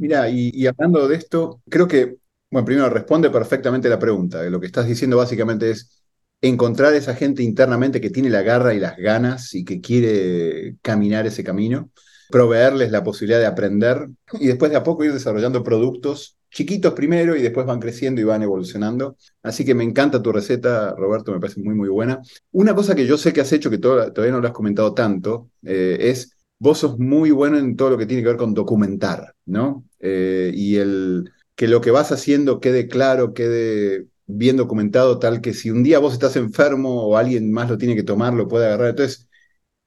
Mira, 0.00 0.30
y, 0.30 0.66
hablando 0.66 1.06
de 1.06 1.14
esto, 1.16 1.60
creo 1.68 1.86
que, 1.86 2.16
bueno, 2.50 2.64
primero 2.64 2.88
responde 2.88 3.28
perfectamente 3.28 3.86
la 3.90 3.98
pregunta. 3.98 4.42
Lo 4.44 4.58
que 4.58 4.64
estás 4.66 4.86
diciendo 4.86 5.18
básicamente 5.18 5.70
es, 5.70 6.02
encontrar 6.40 6.94
esa 6.94 7.14
gente 7.14 7.42
internamente 7.42 8.00
que 8.00 8.08
tiene 8.08 8.30
la 8.30 8.40
garra 8.40 8.72
y 8.72 8.80
las 8.80 8.96
ganas 8.96 9.54
y 9.54 9.62
que 9.62 9.82
quiere 9.82 10.76
caminar 10.80 11.26
ese 11.26 11.44
camino, 11.44 11.90
proveerles 12.30 12.90
la 12.90 13.04
posibilidad 13.04 13.40
de 13.40 13.44
aprender 13.46 14.08
y 14.40 14.46
después 14.46 14.70
de 14.70 14.78
a 14.78 14.82
poco 14.82 15.04
ir 15.04 15.12
desarrollando 15.12 15.62
productos 15.62 16.38
chiquitos 16.50 16.94
primero 16.94 17.36
y 17.36 17.42
después 17.42 17.66
van 17.66 17.78
creciendo 17.78 18.22
y 18.22 18.24
van 18.24 18.42
evolucionando. 18.42 19.18
Así 19.42 19.66
que 19.66 19.74
me 19.74 19.84
encanta 19.84 20.22
tu 20.22 20.32
receta, 20.32 20.94
Roberto, 20.96 21.30
me 21.30 21.40
parece 21.40 21.60
muy, 21.60 21.74
muy 21.74 21.90
buena. 21.90 22.22
Una 22.52 22.74
cosa 22.74 22.94
que 22.94 23.06
yo 23.06 23.18
sé 23.18 23.34
que 23.34 23.42
has 23.42 23.52
hecho, 23.52 23.68
que 23.68 23.76
todavía 23.76 24.32
no 24.32 24.40
lo 24.40 24.48
has 24.48 24.54
comentado 24.54 24.94
tanto, 24.94 25.50
eh, 25.62 25.98
es 26.00 26.38
vos 26.58 26.78
sos 26.78 26.98
muy 26.98 27.32
bueno 27.32 27.58
en 27.58 27.76
todo 27.76 27.90
lo 27.90 27.98
que 27.98 28.06
tiene 28.06 28.22
que 28.22 28.28
ver 28.28 28.36
con 28.38 28.54
documentar, 28.54 29.34
¿no? 29.44 29.84
Eh, 30.00 30.52
y 30.54 30.76
el 30.76 31.30
que 31.54 31.68
lo 31.68 31.80
que 31.80 31.90
vas 31.90 32.10
haciendo 32.12 32.60
quede 32.60 32.88
claro, 32.88 33.34
quede 33.34 34.06
bien 34.26 34.56
documentado, 34.56 35.18
tal 35.18 35.40
que 35.40 35.52
si 35.54 35.70
un 35.70 35.82
día 35.82 35.98
vos 35.98 36.14
estás 36.14 36.36
enfermo 36.36 37.02
o 37.02 37.16
alguien 37.16 37.52
más 37.52 37.68
lo 37.68 37.78
tiene 37.78 37.96
que 37.96 38.02
tomar, 38.02 38.32
lo 38.34 38.48
puede 38.48 38.66
agarrar. 38.66 38.90
Entonces, 38.90 39.28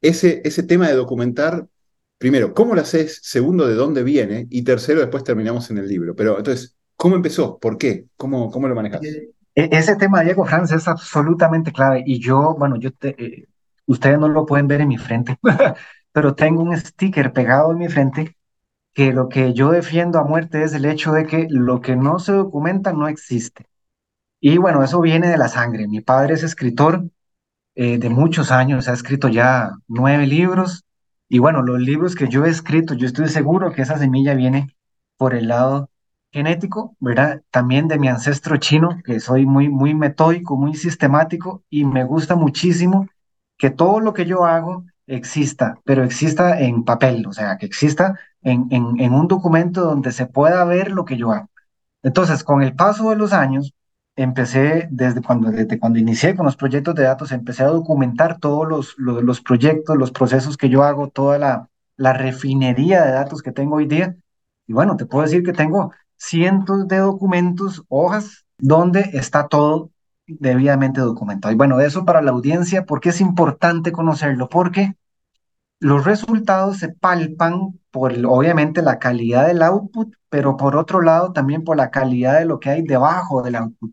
ese, 0.02 0.41
ese 0.45 0.63
tema 0.63 0.88
de 0.88 0.95
documentar, 0.95 1.67
primero, 2.17 2.54
¿cómo 2.54 2.76
lo 2.76 2.82
haces? 2.82 3.19
Segundo, 3.23 3.67
¿de 3.67 3.76
dónde 3.76 4.04
viene? 4.04 4.47
Y 4.49 4.63
tercero, 4.63 4.99
después 4.99 5.23
terminamos 5.23 5.71
en 5.71 5.80
el 5.80 5.88
libro. 5.88 6.15
Pero 6.15 6.38
entonces, 6.38 6.76
¿cómo 6.95 7.15
empezó? 7.15 7.58
¿Por 7.58 7.78
qué? 7.78 8.06
¿Cómo, 8.17 8.52
cómo 8.52 8.67
lo 8.67 8.76
manejas? 8.76 9.02
E, 9.04 9.32
ese 9.56 9.95
tema, 9.95 10.21
Diego 10.21 10.45
Franz, 10.45 10.71
es 10.71 10.88
absolutamente 10.88 11.71
clave. 11.71 12.04
Y 12.06 12.19
yo, 12.19 12.56
bueno, 12.58 12.78
yo 12.78 12.91
te, 12.91 13.10
eh, 13.17 13.47
ustedes 13.86 14.19
no 14.19 14.28
lo 14.28 14.45
pueden 14.45 14.67
ver 14.67 14.82
en 14.82 14.89
mi 14.89 14.97
frente, 14.97 15.38
pero 16.12 16.36
tengo 16.36 16.62
un 16.62 16.78
sticker 16.78 17.34
pegado 17.34 17.71
en 17.71 17.78
mi 17.78 17.88
frente 17.88 18.38
que 18.93 19.12
lo 19.13 19.29
que 19.29 19.53
yo 19.53 19.71
defiendo 19.71 20.19
a 20.19 20.23
muerte 20.23 20.63
es 20.63 20.73
el 20.73 20.86
hecho 20.86 21.12
de 21.12 21.25
que 21.25 21.47
lo 21.49 21.82
que 21.82 21.95
no 21.95 22.19
se 22.19 22.34
documenta 22.34 22.93
no 22.93 23.08
existe. 23.08 23.65
Y 24.39 24.58
bueno, 24.58 24.84
eso 24.84 25.01
viene 25.01 25.29
de 25.29 25.38
la 25.38 25.47
sangre. 25.47 25.88
Mi 25.88 26.01
padre 26.01 26.36
es 26.36 26.43
escritor 26.43 27.06
eh, 27.75 27.97
de 27.97 28.10
muchos 28.10 28.51
años, 28.51 28.88
ha 28.88 28.93
escrito 28.93 29.29
ya 29.29 29.71
nueve 29.88 30.27
libros. 30.27 30.86
Y 31.29 31.39
bueno, 31.39 31.63
los 31.63 31.79
libros 31.79 32.15
que 32.15 32.27
yo 32.27 32.45
he 32.45 32.49
escrito, 32.49 32.93
yo 32.93 33.08
estoy 33.08 33.29
seguro 33.29 33.71
que 33.71 33.82
esa 33.82 33.97
semilla 33.97 34.36
viene 34.36 34.75
por 35.17 35.34
el 35.34 35.47
lado 35.47 35.89
genético, 36.32 36.95
¿verdad? 36.99 37.41
También 37.51 37.88
de 37.88 37.99
mi 37.99 38.08
ancestro 38.10 38.58
chino, 38.58 38.99
que 39.06 39.19
soy 39.19 39.45
muy, 39.45 39.69
muy 39.69 39.93
metódico, 39.95 40.58
muy 40.58 40.75
sistemático 40.75 41.63
y 41.69 41.86
me 41.86 42.03
gusta 42.03 42.36
muchísimo 42.36 43.08
que 43.58 43.69
todo 43.69 43.99
lo 43.99 44.13
que 44.13 44.25
yo 44.25 44.45
hago 44.45 44.84
exista, 45.07 45.79
pero 45.83 46.03
exista 46.03 46.59
en 46.61 46.83
papel, 46.83 47.25
o 47.27 47.33
sea, 47.33 47.57
que 47.57 47.65
exista 47.65 48.19
en, 48.41 48.67
en, 48.71 49.13
un 49.13 49.27
documento 49.27 49.81
donde 49.81 50.11
se 50.11 50.25
pueda 50.25 50.63
ver 50.65 50.91
lo 50.91 51.05
que 51.05 51.17
yo 51.17 51.31
hago. 51.31 51.49
Entonces, 52.03 52.43
con 52.43 52.61
el 52.61 52.75
paso 52.75 53.09
de 53.09 53.15
los 53.15 53.33
años, 53.33 53.73
empecé 54.15 54.87
desde 54.91 55.21
cuando, 55.21 55.49
desde 55.51 55.79
cuando 55.79 55.99
inicié 55.99 56.35
con 56.35 56.45
los 56.45 56.55
proyectos 56.57 56.95
de 56.95 57.03
datos, 57.03 57.31
empecé 57.31 57.63
a 57.63 57.67
documentar 57.67 58.39
todos 58.39 58.67
los, 58.67 58.95
los, 58.97 59.41
proyectos, 59.41 59.97
los 59.97 60.11
procesos 60.11 60.57
que 60.57 60.69
yo 60.69 60.83
hago, 60.83 61.09
toda 61.09 61.37
la, 61.39 61.69
la 61.97 62.13
refinería 62.13 63.03
de 63.05 63.11
datos 63.13 63.41
que 63.41 63.51
tengo 63.51 63.77
hoy 63.77 63.87
día. 63.87 64.15
Y 64.67 64.73
bueno, 64.73 64.97
te 64.97 65.05
puedo 65.05 65.23
decir 65.23 65.43
que 65.43 65.53
tengo 65.53 65.93
cientos 66.17 66.87
de 66.87 66.97
documentos, 66.97 67.83
hojas, 67.89 68.45
donde 68.57 69.09
está 69.13 69.47
todo 69.47 69.91
debidamente 70.27 71.01
documentado. 71.01 71.53
Y 71.53 71.57
bueno, 71.57 71.79
eso 71.79 72.05
para 72.05 72.21
la 72.21 72.31
audiencia, 72.31 72.86
¿por 72.86 72.99
qué 72.99 73.09
es 73.09 73.21
importante 73.21 73.91
conocerlo? 73.91 74.49
Porque 74.49 74.95
los 75.79 76.05
resultados 76.05 76.77
se 76.77 76.89
palpan 76.89 77.79
por, 77.91 78.13
obviamente, 78.25 78.81
la 78.81 78.99
calidad 78.99 79.47
del 79.47 79.62
output, 79.62 80.15
pero 80.29 80.57
por 80.57 80.75
otro 80.75 81.01
lado 81.01 81.33
también 81.33 81.63
por 81.63 81.77
la 81.77 81.91
calidad 81.91 82.39
de 82.39 82.45
lo 82.45 82.59
que 82.59 82.69
hay 82.69 82.83
debajo 82.83 83.41
del 83.41 83.55
output. 83.55 83.91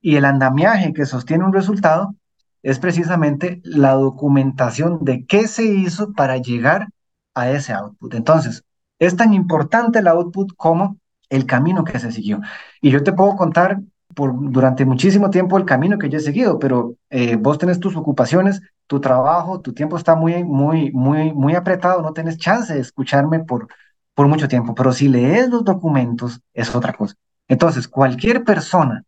Y 0.00 0.16
el 0.16 0.24
andamiaje 0.26 0.92
que 0.92 1.06
sostiene 1.06 1.44
un 1.44 1.52
resultado 1.52 2.14
es 2.62 2.78
precisamente 2.78 3.60
la 3.64 3.92
documentación 3.92 5.04
de 5.04 5.26
qué 5.26 5.48
se 5.48 5.64
hizo 5.64 6.12
para 6.12 6.38
llegar 6.38 6.88
a 7.34 7.50
ese 7.50 7.72
output. 7.72 8.14
Entonces, 8.14 8.64
es 8.98 9.16
tan 9.16 9.34
importante 9.34 9.98
el 9.98 10.08
output 10.08 10.52
como 10.56 10.98
el 11.28 11.46
camino 11.46 11.84
que 11.84 11.98
se 11.98 12.12
siguió. 12.12 12.40
Y 12.80 12.90
yo 12.90 13.02
te 13.02 13.12
puedo 13.12 13.36
contar 13.36 13.80
por, 14.14 14.32
durante 14.50 14.84
muchísimo 14.84 15.30
tiempo 15.30 15.58
el 15.58 15.64
camino 15.64 15.98
que 15.98 16.08
yo 16.08 16.18
he 16.18 16.20
seguido, 16.20 16.58
pero 16.58 16.94
eh, 17.10 17.36
vos 17.36 17.58
tenés 17.58 17.80
tus 17.80 17.96
ocupaciones, 17.96 18.62
tu 18.86 19.00
trabajo, 19.00 19.60
tu 19.60 19.72
tiempo 19.72 19.96
está 19.96 20.14
muy, 20.14 20.44
muy, 20.44 20.92
muy, 20.92 21.32
muy 21.32 21.54
apretado, 21.54 22.02
no 22.02 22.12
tenés 22.12 22.38
chance 22.38 22.74
de 22.74 22.80
escucharme 22.80 23.40
por, 23.40 23.68
por 24.14 24.28
mucho 24.28 24.48
tiempo, 24.48 24.74
pero 24.74 24.92
si 24.92 25.08
lees 25.08 25.48
los 25.48 25.64
documentos 25.64 26.40
es 26.52 26.74
otra 26.74 26.92
cosa. 26.92 27.14
Entonces, 27.48 27.88
cualquier 27.88 28.44
persona 28.44 29.04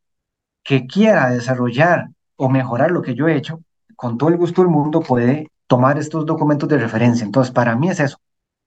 que 0.63 0.87
quiera 0.87 1.31
desarrollar 1.31 2.09
o 2.37 2.49
mejorar 2.49 2.91
lo 2.91 3.03
que 3.03 3.15
yo 3.15 3.29
he 3.29 3.37
hecho, 3.37 3.61
con 3.95 4.19
todo 4.19 4.31
el 4.31 4.37
gusto 4.37 4.63
del 4.63 4.71
mundo 4.71 5.01
puede 5.01 5.51
tomar 5.67 5.99
estos 5.99 6.27
documentos 6.27 6.69
de 6.69 6.79
referencia. 6.79 7.25
Entonces, 7.25 7.53
para 7.53 7.77
mí 7.77 7.89
es 7.89 8.01
eso. 8.01 8.19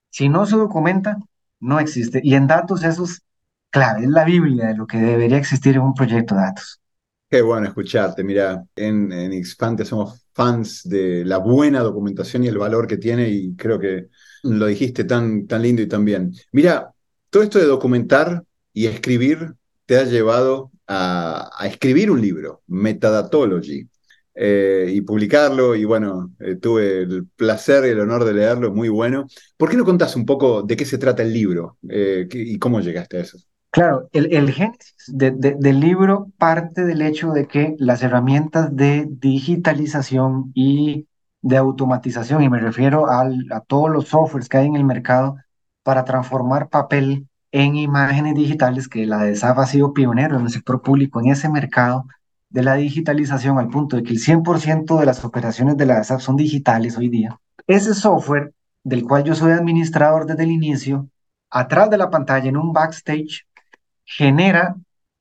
Si 0.10 0.30
no 0.30 0.45
se 0.45 0.56
documenta, 0.58 1.17
no 1.60 1.80
existe. 1.80 2.21
Y 2.23 2.36
en 2.36 2.47
datos 2.47 2.84
eso 2.84 3.04
es 3.04 3.21
clave, 3.69 4.03
es 4.03 4.10
la 4.10 4.25
Biblia 4.25 4.67
de 4.67 4.75
lo 4.75 4.88
que 4.88 4.97
debería 4.97 5.38
existir 5.38 5.75
en 5.75 5.82
un 5.82 5.93
proyecto 5.93 6.36
de 6.36 6.41
datos. 6.41 6.79
Qué 7.29 7.41
bueno 7.41 7.67
escucharte. 7.67 8.23
Mira, 8.23 8.63
en, 8.75 9.12
en 9.12 9.43
Xpante 9.45 9.86
somos 9.86 10.25
fans 10.34 10.82
de 10.84 11.23
la 11.25 11.38
buena 11.38 11.82
documentación 11.82 12.43
y 12.43 12.47
el 12.47 12.58
valor 12.58 12.88
que 12.88 12.97
tiene 12.97 13.29
y 13.29 13.55
creo 13.55 13.79
que 13.79 14.08
lo 14.43 14.65
dijiste 14.65 15.03
tan, 15.03 15.45
tan 15.45 15.62
lindo 15.62 15.82
y 15.82 15.88
tan 15.88 16.05
bien. 16.05 16.34
Mira, 16.51 16.91
todo 17.29 17.43
esto 17.43 17.60
de 17.60 17.65
documentar 17.65 18.43
y 18.73 18.88
escribir 18.88 19.53
te 19.86 19.97
ha 19.97 20.03
llevado 20.03 20.71
a, 20.88 21.51
escribir 21.65 22.10
un 22.10 22.21
libro, 22.21 22.63
Metadatology, 22.67 23.88
eh, 24.34 24.91
y 24.93 25.01
publicarlo. 25.01 25.75
Y 25.75 25.86
bueno, 25.86 26.34
eh, 26.39 26.55
tuve 26.55 27.03
el 27.03 27.27
placer 27.36 27.86
y 27.86 27.89
el 27.89 27.99
honor 27.99 28.23
de 28.25 28.34
leerlo, 28.34 28.73
muy 28.73 28.89
bueno. 28.89 29.27
¿Por 29.58 29.69
qué 29.69 29.77
no 29.77 29.86
contás 29.86 30.15
un 30.15 30.25
poco 30.25 30.63
de 30.63 30.75
qué 30.75 30.86
se 30.86 30.97
trata 30.97 31.23
el 31.23 31.34
libro 31.34 31.77
eh, 31.89 32.27
y 32.32 32.58
cómo 32.58 32.79
llegaste 32.82 33.17
a 33.17 33.21
eso? 33.21 33.38
Claro, 33.71 34.10
el, 34.13 34.51
génesis 34.51 35.05
del 35.08 35.79
libro 35.79 36.32
parte 36.38 36.86
del 36.86 37.03
hecho 37.03 37.32
de 37.32 37.47
que 37.47 37.75
las 37.77 38.01
herramientas 38.01 38.75
de 38.75 39.08
digitalización 39.08 40.51
y 40.55 41.08
de 41.41 41.58
automatización, 41.58 42.41
y 42.41 42.49
me 42.49 42.60
refiero 42.60 43.05
a 43.10 43.62
todos 43.67 43.91
los 43.91 44.08
softwares 44.08 44.49
que 44.49 44.58
hay 44.58 44.65
en 44.67 44.75
el 44.75 44.86
mercado 44.86 45.38
para 45.84 46.03
transformar 46.03 46.69
papel 46.69 47.27
en 47.51 47.75
imágenes 47.75 48.36
digitales, 48.36 48.88
que 48.88 49.05
la 49.05 49.23
de 49.23 49.38
ha 49.41 49.65
sido 49.65 49.93
pionero 49.93 50.38
en 50.38 50.45
el 50.45 50.51
sector 50.51 50.82
público 50.82 51.19
en 51.19 51.29
ese 51.29 51.49
mercado 51.49 52.05
de 52.49 52.63
la 52.63 52.75
digitalización 52.75 53.60
al 53.60 53.69
punto 53.69 53.95
de 53.95 54.03
que 54.03 54.13
el 54.13 54.19
100% 54.19 54.99
de 54.99 55.05
las 55.05 55.23
operaciones 55.23 55.77
de 55.77 55.86
la 55.86 56.03
SAF 56.03 56.21
son 56.21 56.36
digitales 56.36 56.97
hoy 56.97 57.10
día. 57.10 57.39
Ese 57.67 57.93
software, 57.93 58.53
del 58.84 59.03
cual 59.03 59.23
yo 59.23 59.36
soy 59.36 59.51
administrador 59.51 60.25
desde 60.25 60.43
el 60.43 60.51
inicio, 60.51 61.08
atrás 61.49 61.89
de 61.89 61.97
la 61.97 62.10
pantalla 62.10 62.49
en 62.49 62.58
un 62.58 62.73
backstage, 62.73 63.45
genera 64.09 64.75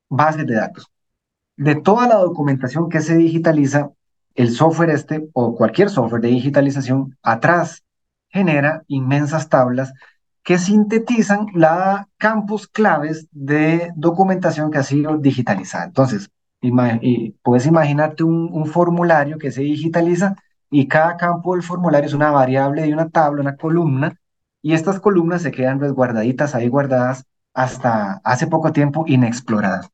bases 0.09 0.47
de 0.47 0.55
datos. 0.55 0.87
De 1.57 1.75
toda 1.75 2.09
la 2.09 2.17
documentación 2.17 2.89
que 2.89 3.01
se 3.01 3.17
digitaliza, 3.17 3.91
el 4.35 4.51
software 4.51 4.91
este 4.91 5.29
o 5.33 5.55
cualquier 5.55 5.91
software 5.91 6.23
de 6.23 6.29
digitalización 6.29 7.17
atrás 7.23 7.83
genera 8.29 8.85
inmensas 8.87 9.49
tablas 9.49 9.93
que 10.43 10.59
sintetizan 10.59 11.47
la 11.55 12.09
campus 12.17 12.69
claves 12.69 13.27
de 13.33 13.93
documentación 13.97 14.71
que 14.71 14.79
ha 14.79 14.83
sido 14.83 15.19
digitalizada. 15.19 15.85
Entonces, 15.85 16.31
puedes 17.43 17.67
imaginarte 17.67 18.25
un, 18.25 18.49
un, 18.53 18.67
formulario 18.67 19.39
que 19.39 19.51
se 19.51 19.63
digitaliza 19.63 20.37
y 20.71 20.89
cada 20.89 21.17
campo 21.17 21.55
del 21.55 21.63
formulario 21.63 22.07
es 22.07 22.15
una 22.15 22.31
variable 22.31 22.83
de 22.83 22.93
una 22.93 23.09
tabla, 23.11 23.43
una 23.43 23.57
columna, 23.57 24.19
y 24.63 24.73
estas 24.75 25.01
columnas 25.01 25.43
se 25.43 25.51
quedan 25.51 25.81
resguardaditas 25.81 26.55
ahí 26.55 26.69
guardadas 26.69 27.25
hasta 27.59 28.21
hace 28.23 28.47
poco 28.47 28.73
tiempo 28.73 29.03
inexploradas. 29.09 29.91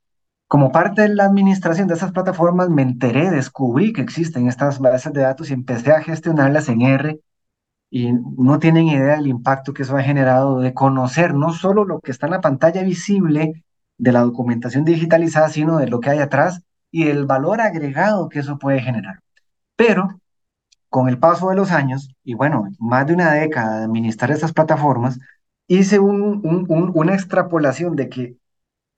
Como 0.47 0.71
parte 0.71 1.01
de 1.01 1.09
la 1.09 1.25
administración 1.25 1.89
de 1.89 1.95
esas 1.95 2.13
plataformas, 2.13 2.69
me 2.69 2.83
enteré, 2.83 3.31
descubrí 3.31 3.95
que 3.95 4.03
existen 4.03 4.49
estas 4.49 4.81
bases 4.81 5.15
de 5.15 5.23
datos 5.23 5.49
y 5.49 5.55
empecé 5.55 5.93
a 5.93 6.03
gestionarlas 6.03 6.69
en 6.69 6.83
R. 6.83 7.21
Y 7.89 8.13
no 8.13 8.59
tienen 8.59 8.89
idea 8.89 9.17
del 9.17 9.29
impacto 9.29 9.73
que 9.73 9.85
eso 9.85 9.97
ha 9.97 10.03
generado 10.03 10.61
de 10.61 10.75
conocer 10.75 11.33
no 11.33 11.55
solo 11.55 11.87
lo 11.87 12.01
que 12.01 12.11
está 12.11 12.27
en 12.27 12.33
la 12.33 12.43
pantalla 12.43 12.83
visible 12.83 13.65
de 13.97 14.13
la 14.13 14.21
documentación 14.21 14.85
digitalizada, 14.85 15.49
sino 15.49 15.79
de 15.79 15.89
lo 15.89 16.01
que 16.01 16.11
hay 16.11 16.19
atrás 16.19 16.61
y 16.91 17.05
del 17.05 17.25
valor 17.25 17.63
agregado 17.63 18.29
que 18.29 18.41
eso 18.41 18.59
puede 18.59 18.83
generar. 18.83 19.21
Pero 19.75 20.21
con 20.91 21.09
el 21.09 21.19
paso 21.19 21.49
de 21.49 21.57
los 21.57 21.71
años, 21.73 22.11
y 22.23 22.35
bueno, 22.35 22.69
más 22.79 23.07
de 23.07 23.15
una 23.15 23.33
década 23.33 23.79
de 23.79 23.85
administrar 23.87 24.31
estas 24.31 24.53
plataformas, 24.53 25.19
hice 25.67 25.99
una 25.99 27.15
extrapolación 27.15 27.97
de 27.97 28.09
que 28.09 28.37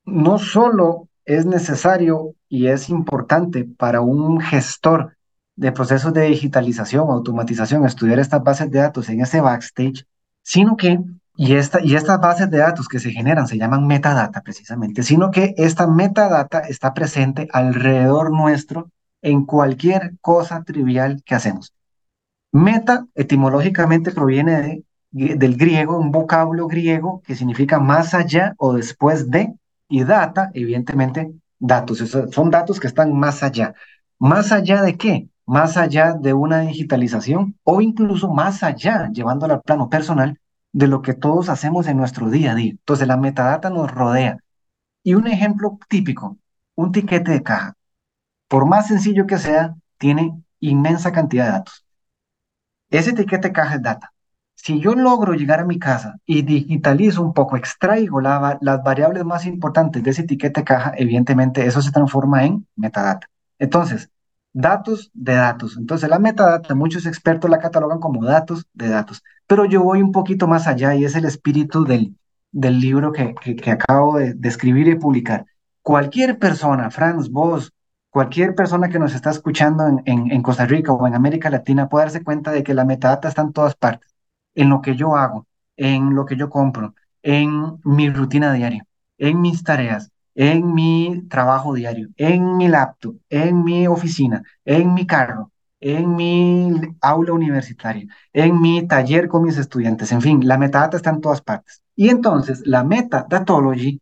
no 0.05 0.39
solo 0.39 1.09
es 1.25 1.45
necesario 1.45 2.35
y 2.49 2.69
es 2.69 2.89
importante 2.89 3.65
para 3.65 4.01
un 4.01 4.41
gestor 4.41 5.17
de 5.57 5.73
procesos 5.73 6.13
de 6.13 6.23
digitalización, 6.23 7.11
automatización, 7.11 7.85
estudiar 7.85 8.19
estas 8.19 8.43
bases 8.43 8.71
de 8.71 8.79
datos 8.79 9.09
en 9.09 9.21
ese 9.23 9.41
backstage, 9.41 10.07
sino 10.43 10.77
que, 10.77 11.01
y, 11.37 11.55
esta, 11.55 11.81
y 11.83 11.97
estas 11.97 12.21
bases 12.21 12.51
de 12.51 12.59
datos 12.59 12.89
que 12.89 13.01
se 13.01 13.11
generan 13.11 13.49
se 13.49 13.59
llaman 13.59 13.87
metadata 13.87 14.43
precisamente, 14.43 15.03
sino 15.03 15.31
que 15.31 15.55
esta 15.57 15.87
metadata 15.87 16.61
está 16.61 16.95
presente 16.95 17.49
alrededor 17.53 18.31
nuestro 18.31 18.91
en 19.23 19.45
cualquier 19.45 20.13
cosa 20.21 20.63
trivial 20.63 21.23
que 21.25 21.35
hacemos. 21.35 21.75
Meta 22.53 23.07
etimológicamente 23.15 24.13
proviene 24.13 24.63
de 24.63 24.85
del 25.11 25.57
griego, 25.57 25.99
un 25.99 26.11
vocablo 26.11 26.67
griego 26.67 27.23
que 27.25 27.35
significa 27.35 27.79
más 27.79 28.15
allá 28.15 28.55
o 28.59 28.75
después 28.75 29.31
de, 29.31 29.55
y 29.89 30.05
data, 30.05 30.51
evidentemente, 30.55 31.33
datos. 31.59 31.99
son 31.99 32.51
datos 32.51 32.81
que 32.81 32.87
están 32.87 33.13
más 33.13 33.43
allá. 33.43 33.75
¿Más 34.19 34.53
allá 34.53 34.83
de 34.83 34.97
qué? 34.97 35.29
Más 35.47 35.77
allá 35.77 36.15
de 36.15 36.33
una 36.35 36.61
digitalización 36.61 37.57
o 37.63 37.81
incluso 37.81 38.29
más 38.33 38.63
allá, 38.63 39.11
llevándolo 39.13 39.55
al 39.55 39.63
plano 39.63 39.89
personal, 39.89 40.39
de 40.73 40.87
lo 40.89 41.03
que 41.03 41.15
todos 41.15 41.49
hacemos 41.49 41.87
en 41.87 41.97
nuestro 41.97 42.31
día 42.31 42.53
a 42.53 42.55
día. 42.55 42.73
Entonces, 42.73 43.09
la 43.09 43.17
metadata 43.17 43.71
nos 43.71 43.91
rodea. 43.91 44.39
Y 45.03 45.15
un 45.15 45.27
ejemplo 45.27 45.79
típico, 45.89 46.39
un 46.75 46.93
tiquete 46.93 47.31
de 47.33 47.43
caja. 47.43 47.75
Por 48.49 48.67
más 48.67 48.89
sencillo 48.89 49.27
que 49.27 49.39
sea, 49.39 49.75
tiene 49.99 50.43
inmensa 50.61 51.13
cantidad 51.13 51.47
de 51.47 51.53
datos. 51.53 51.87
Ese 52.91 53.13
tiquete 53.13 53.49
de 53.49 53.55
caja 53.55 53.77
es 53.77 53.83
data. 53.83 54.13
Si 54.67 54.81
yo 54.81 54.97
logro 54.97 55.35
llegar 55.35 55.61
a 55.61 55.65
mi 55.65 55.79
casa 55.79 56.19
y 56.27 56.43
digitalizo 56.43 57.23
un 57.23 57.33
poco, 57.33 57.57
extraigo 57.57 58.21
las 58.21 58.83
variables 58.83 59.25
más 59.25 59.47
importantes 59.47 60.03
de 60.03 60.11
ese 60.11 60.23
etiqueta 60.23 60.65
caja, 60.65 60.93
evidentemente 60.97 61.65
eso 61.65 61.81
se 61.81 61.93
transforma 61.93 62.45
en 62.45 62.67
metadata. 62.75 63.29
Entonces, 63.61 64.11
datos 64.53 65.13
de 65.15 65.35
datos. 65.35 65.77
Entonces, 65.77 66.11
la 66.11 66.19
metadata, 66.19 66.75
muchos 66.75 67.07
expertos 67.07 67.49
la 67.49 67.61
catalogan 67.61 68.01
como 68.01 68.25
datos 68.25 68.67
de 68.75 68.89
datos, 68.89 69.23
pero 69.47 69.67
yo 69.67 69.85
voy 69.85 70.03
un 70.03 70.11
poquito 70.11 70.49
más 70.49 70.67
allá 70.67 70.97
y 70.97 71.05
es 71.05 71.15
el 71.15 71.27
espíritu 71.27 71.85
del, 71.85 72.17
del 72.51 72.81
libro 72.81 73.13
que, 73.13 73.37
que, 73.37 73.71
acabo 73.71 74.19
de, 74.19 74.37
escribir 74.43 74.89
y 74.89 74.97
publicar. 74.97 75.47
Cualquier 75.81 76.41
persona, 76.41 76.91
Franz, 76.91 77.31
vos, 77.31 77.73
cualquier 78.11 78.57
persona 78.57 78.89
que 78.89 78.99
nos 78.99 79.15
está 79.15 79.31
escuchando 79.31 79.87
en, 79.87 80.03
en, 80.07 80.33
en 80.33 80.43
Costa 80.43 80.67
Rica 80.67 80.93
o 80.93 81.07
en 81.07 81.15
América 81.15 81.51
Latina 81.51 81.89
puede 81.89 82.07
darse 82.07 82.25
cuenta 82.25 82.51
de 82.51 82.65
que 82.65 82.75
la 82.75 82.85
metadata 82.85 83.29
está 83.29 83.43
en 83.43 83.53
todas 83.53 83.77
partes 83.77 84.16
en 84.57 84.71
lo 84.71 84.81
que 84.83 84.97
yo 84.97 85.15
hago, 85.17 85.47
en 85.77 86.15
lo 86.17 86.27
que 86.27 86.37
yo 86.37 86.51
compro, 86.51 86.95
en 87.23 87.79
mi 87.85 88.11
rutina 88.11 88.53
diaria, 88.53 88.85
en 89.19 89.41
mis 89.41 89.63
tareas, 89.63 90.11
en 90.35 90.75
mi 90.75 91.23
trabajo 91.29 91.75
diario, 91.75 92.09
en 92.17 92.57
mi 92.57 92.69
laptop, 92.69 93.17
en 93.31 93.63
mi 93.63 93.87
oficina, 93.87 94.43
en 94.65 94.93
mi 94.95 95.07
carro, 95.07 95.53
en 95.81 96.17
mi 96.17 96.81
aula 97.01 97.33
universitaria, 97.33 98.07
en 98.33 98.61
mi 98.61 98.87
taller 98.87 99.29
con 99.29 99.43
mis 99.45 99.59
estudiantes, 99.59 100.11
en 100.13 100.23
fin, 100.23 100.47
la 100.47 100.59
metadata 100.59 100.97
está 100.97 101.11
en 101.11 101.21
todas 101.21 101.43
partes. 101.43 101.83
Y 101.95 102.09
entonces 102.09 102.63
la 102.67 102.83
metadatology, 102.85 104.01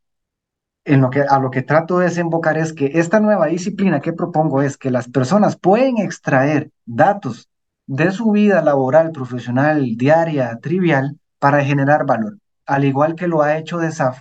en 0.84 1.00
lo 1.00 1.10
que, 1.10 1.22
a 1.22 1.38
lo 1.38 1.50
que 1.50 1.62
trato 1.62 1.98
de 1.98 2.06
desembocar 2.06 2.58
es 2.58 2.72
que 2.72 2.92
esta 2.94 3.20
nueva 3.20 3.46
disciplina 3.46 4.00
que 4.00 4.12
propongo 4.12 4.62
es 4.62 4.76
que 4.76 4.90
las 4.90 5.08
personas 5.08 5.56
pueden 5.56 5.98
extraer 5.98 6.70
datos 6.84 7.48
de 7.86 8.10
su 8.12 8.30
vida 8.32 8.62
laboral, 8.62 9.12
profesional, 9.12 9.96
diaria, 9.96 10.58
trivial, 10.60 11.18
para 11.38 11.64
generar 11.64 12.06
valor, 12.06 12.38
al 12.66 12.84
igual 12.84 13.14
que 13.14 13.28
lo 13.28 13.42
ha 13.42 13.58
hecho 13.58 13.78
de 13.78 13.92
SAF, 13.92 14.20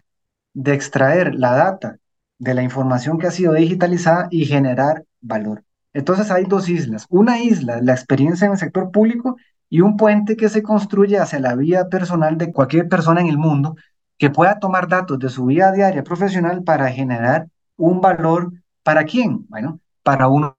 de 0.54 0.74
extraer 0.74 1.36
la 1.36 1.54
data 1.54 1.98
de 2.38 2.54
la 2.54 2.64
información 2.64 3.18
que 3.18 3.28
ha 3.28 3.32
sido 3.32 3.54
digitalizada 3.54 4.28
y 4.30 4.46
generar 4.46 5.06
valor. 5.22 5.64
Entonces 5.94 6.32
hay 6.32 6.44
dos 6.46 6.68
islas. 6.70 7.06
Una 7.10 7.40
isla, 7.40 7.80
la 7.82 7.94
experiencia 7.94 8.46
en 8.46 8.54
el 8.54 8.58
sector 8.58 8.92
público, 8.92 9.38
y 9.74 9.82
un 9.82 9.98
puente 9.98 10.36
que 10.36 10.50
se 10.50 10.62
construye 10.62 11.18
hacia 11.18 11.40
la 11.40 11.56
vida 11.56 11.90
personal 11.90 12.38
de 12.38 12.52
cualquier 12.52 12.88
persona 12.88 13.22
en 13.22 13.28
el 13.28 13.40
mundo 13.40 13.76
que 14.20 14.30
pueda 14.30 14.60
tomar 14.60 14.88
datos 14.88 15.18
de 15.18 15.30
su 15.30 15.46
vida 15.46 15.72
diaria 15.72 16.04
profesional 16.04 16.64
para 16.64 16.92
generar 16.92 17.48
un 17.76 18.00
valor. 18.00 18.52
¿Para 18.84 19.04
quién? 19.06 19.48
Bueno, 19.50 19.80
para 20.04 20.28
uno 20.28 20.58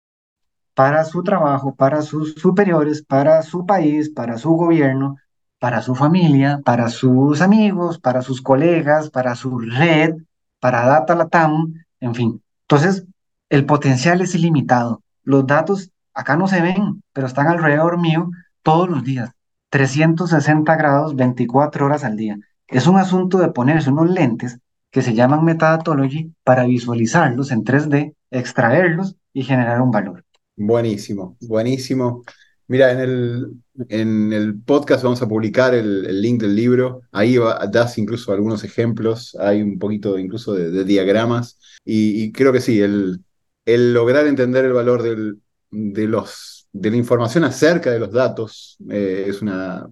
para 0.74 1.04
su 1.04 1.22
trabajo, 1.22 1.74
para 1.74 2.02
sus 2.02 2.34
superiores, 2.34 3.02
para 3.02 3.42
su 3.42 3.64
país, 3.66 4.10
para 4.10 4.38
su 4.38 4.50
gobierno, 4.50 5.16
para 5.58 5.82
su 5.82 5.94
familia, 5.94 6.60
para 6.64 6.88
sus 6.88 7.40
amigos, 7.40 7.98
para 7.98 8.22
sus 8.22 8.42
colegas, 8.42 9.10
para 9.10 9.34
su 9.34 9.58
red, 9.58 10.16
para 10.60 10.86
Data 10.86 11.14
Latam, 11.14 11.74
en 12.00 12.14
fin. 12.14 12.42
Entonces, 12.62 13.06
el 13.48 13.66
potencial 13.66 14.20
es 14.20 14.34
ilimitado. 14.34 15.02
Los 15.22 15.46
datos 15.46 15.90
acá 16.12 16.36
no 16.36 16.48
se 16.48 16.60
ven, 16.60 17.02
pero 17.12 17.26
están 17.26 17.46
alrededor 17.48 17.98
mío 17.98 18.30
todos 18.62 18.88
los 18.88 19.04
días, 19.04 19.30
360 19.70 20.74
grados, 20.76 21.14
24 21.14 21.86
horas 21.86 22.04
al 22.04 22.16
día. 22.16 22.36
Es 22.66 22.86
un 22.86 22.98
asunto 22.98 23.38
de 23.38 23.48
ponerse 23.48 23.90
unos 23.90 24.10
lentes 24.10 24.58
que 24.90 25.02
se 25.02 25.14
llaman 25.14 25.44
metadatology 25.44 26.34
para 26.44 26.64
visualizarlos 26.64 27.50
en 27.50 27.64
3D 27.64 28.14
extraerlos 28.30 29.16
y 29.32 29.44
generar 29.44 29.80
un 29.80 29.90
valor. 29.90 30.23
Buenísimo, 30.56 31.36
buenísimo. 31.40 32.24
Mira, 32.66 32.92
en 32.92 33.00
el, 33.00 33.46
en 33.88 34.32
el 34.32 34.60
podcast 34.62 35.02
vamos 35.02 35.20
a 35.20 35.28
publicar 35.28 35.74
el, 35.74 36.22
link 36.22 36.40
del 36.40 36.54
libro. 36.54 37.02
Ahí 37.12 37.36
das 37.70 37.98
incluso 37.98 38.32
algunos 38.32 38.64
ejemplos, 38.64 39.36
hay 39.38 39.60
un 39.62 39.78
poquito 39.78 40.18
incluso 40.18 40.54
de, 40.54 40.84
diagramas. 40.84 41.58
Y, 41.84 42.32
creo 42.32 42.52
que 42.52 42.60
sí, 42.60 42.80
el, 42.80 43.20
el 43.64 43.92
lograr 43.92 44.26
entender 44.26 44.64
el 44.64 44.72
valor 44.72 45.02
del, 45.02 45.40
de, 45.70 46.06
los, 46.06 46.68
de 46.72 46.90
la 46.90 46.96
información 46.96 47.44
acerca 47.44 47.90
de 47.90 47.98
los 47.98 48.12
datos 48.12 48.76
eh, 48.90 49.26
es 49.28 49.42
una. 49.42 49.86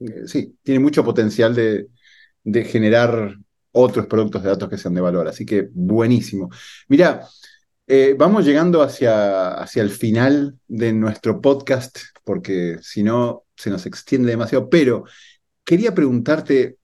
Eh, 0.00 0.26
sí, 0.26 0.56
tiene 0.62 0.80
mucho 0.80 1.04
potencial 1.04 1.54
de, 1.54 1.88
de 2.44 2.64
generar 2.64 3.36
otros 3.72 4.06
productos 4.06 4.42
de 4.42 4.50
datos 4.50 4.68
que 4.68 4.78
sean 4.78 4.94
de 4.94 5.00
valor. 5.00 5.28
Así 5.28 5.44
que 5.46 5.68
buenísimo. 5.72 6.50
Mira, 6.88 7.26
eh, 7.86 8.16
vamos 8.18 8.44
llegando 8.44 8.82
hacia, 8.82 9.54
hacia 9.54 9.82
el 9.82 9.90
final 9.90 10.58
de 10.66 10.92
nuestro 10.92 11.40
podcast, 11.40 11.98
porque 12.24 12.78
si 12.82 13.04
no 13.04 13.44
se 13.54 13.70
nos 13.70 13.86
extiende 13.86 14.30
demasiado, 14.30 14.68
pero 14.68 15.04
quería 15.64 15.94
preguntarte 15.94 16.78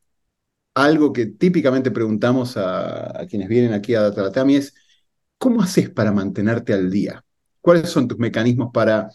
algo 0.75 1.13
que 1.13 1.27
típicamente 1.27 1.91
preguntamos 1.91 2.57
a, 2.57 3.27
quienes 3.29 3.49
vienen 3.49 3.73
aquí 3.73 3.95
a 3.95 4.03
Datalatam 4.03 4.51
y 4.51 4.57
es, 4.57 4.75
¿cómo 5.39 5.63
haces 5.63 5.91
para 5.91 6.13
mantenerte 6.13 6.73
al 6.73 6.91
día? 6.91 7.25
¿Cuáles 7.61 7.91
son 7.91 8.07
tus 8.07 8.19
mecanismos 8.19 8.71
para 8.73 9.09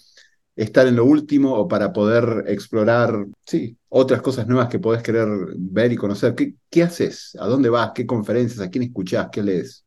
estar 0.58 0.88
en 0.88 0.96
lo 0.98 1.06
último 1.06 1.54
o 1.56 1.68
para 1.68 1.94
poder 1.94 2.46
explorar, 2.48 3.28
sí, 3.46 3.78
otras 3.90 4.22
cosas 4.22 4.48
nuevas 4.48 4.68
que 4.68 4.80
podés 4.80 5.02
querer 5.02 5.28
ver 5.56 5.92
y 5.94 5.96
conocer? 5.96 6.36
¿Qué, 6.36 6.56
qué 6.70 6.84
haces? 6.84 7.38
¿A 7.40 7.48
dónde 7.48 7.70
vas? 7.70 7.92
¿Qué 7.96 8.06
conferencias? 8.06 8.60
¿A 8.60 8.70
quién 8.70 8.84
escuchás? 8.84 9.30
¿Qué 9.32 9.42
lees? 9.42 9.86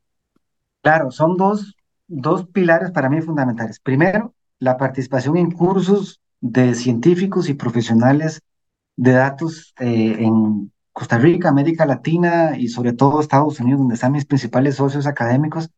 Claro, 0.83 1.11
son 1.11 1.37
dos 1.37 1.75
dos 2.11 2.46
pilares 2.49 2.90
para 2.90 3.09
mí 3.09 3.23
fundamentales. 3.23 3.81
Primero, 3.81 4.35
la 4.59 4.77
participación 4.77 5.37
en 5.37 5.51
cursos 5.53 6.20
de 6.40 6.75
científicos 6.75 7.49
y 7.49 7.55
profesionales 7.55 8.42
de 8.96 9.12
datos 9.12 9.75
eh, 9.79 10.16
en 10.18 10.73
Costa 10.92 11.18
Rica, 11.18 11.49
América 11.49 11.87
Latina 11.87 12.57
y 12.59 12.68
sobre 12.68 12.92
todo 12.92 13.20
Estados 13.20 13.61
Unidos, 13.61 13.81
donde 13.81 13.94
están 13.94 14.12
mis 14.12 14.27
principales 14.27 14.77
socios 14.77 15.07
académicos. 15.07 15.70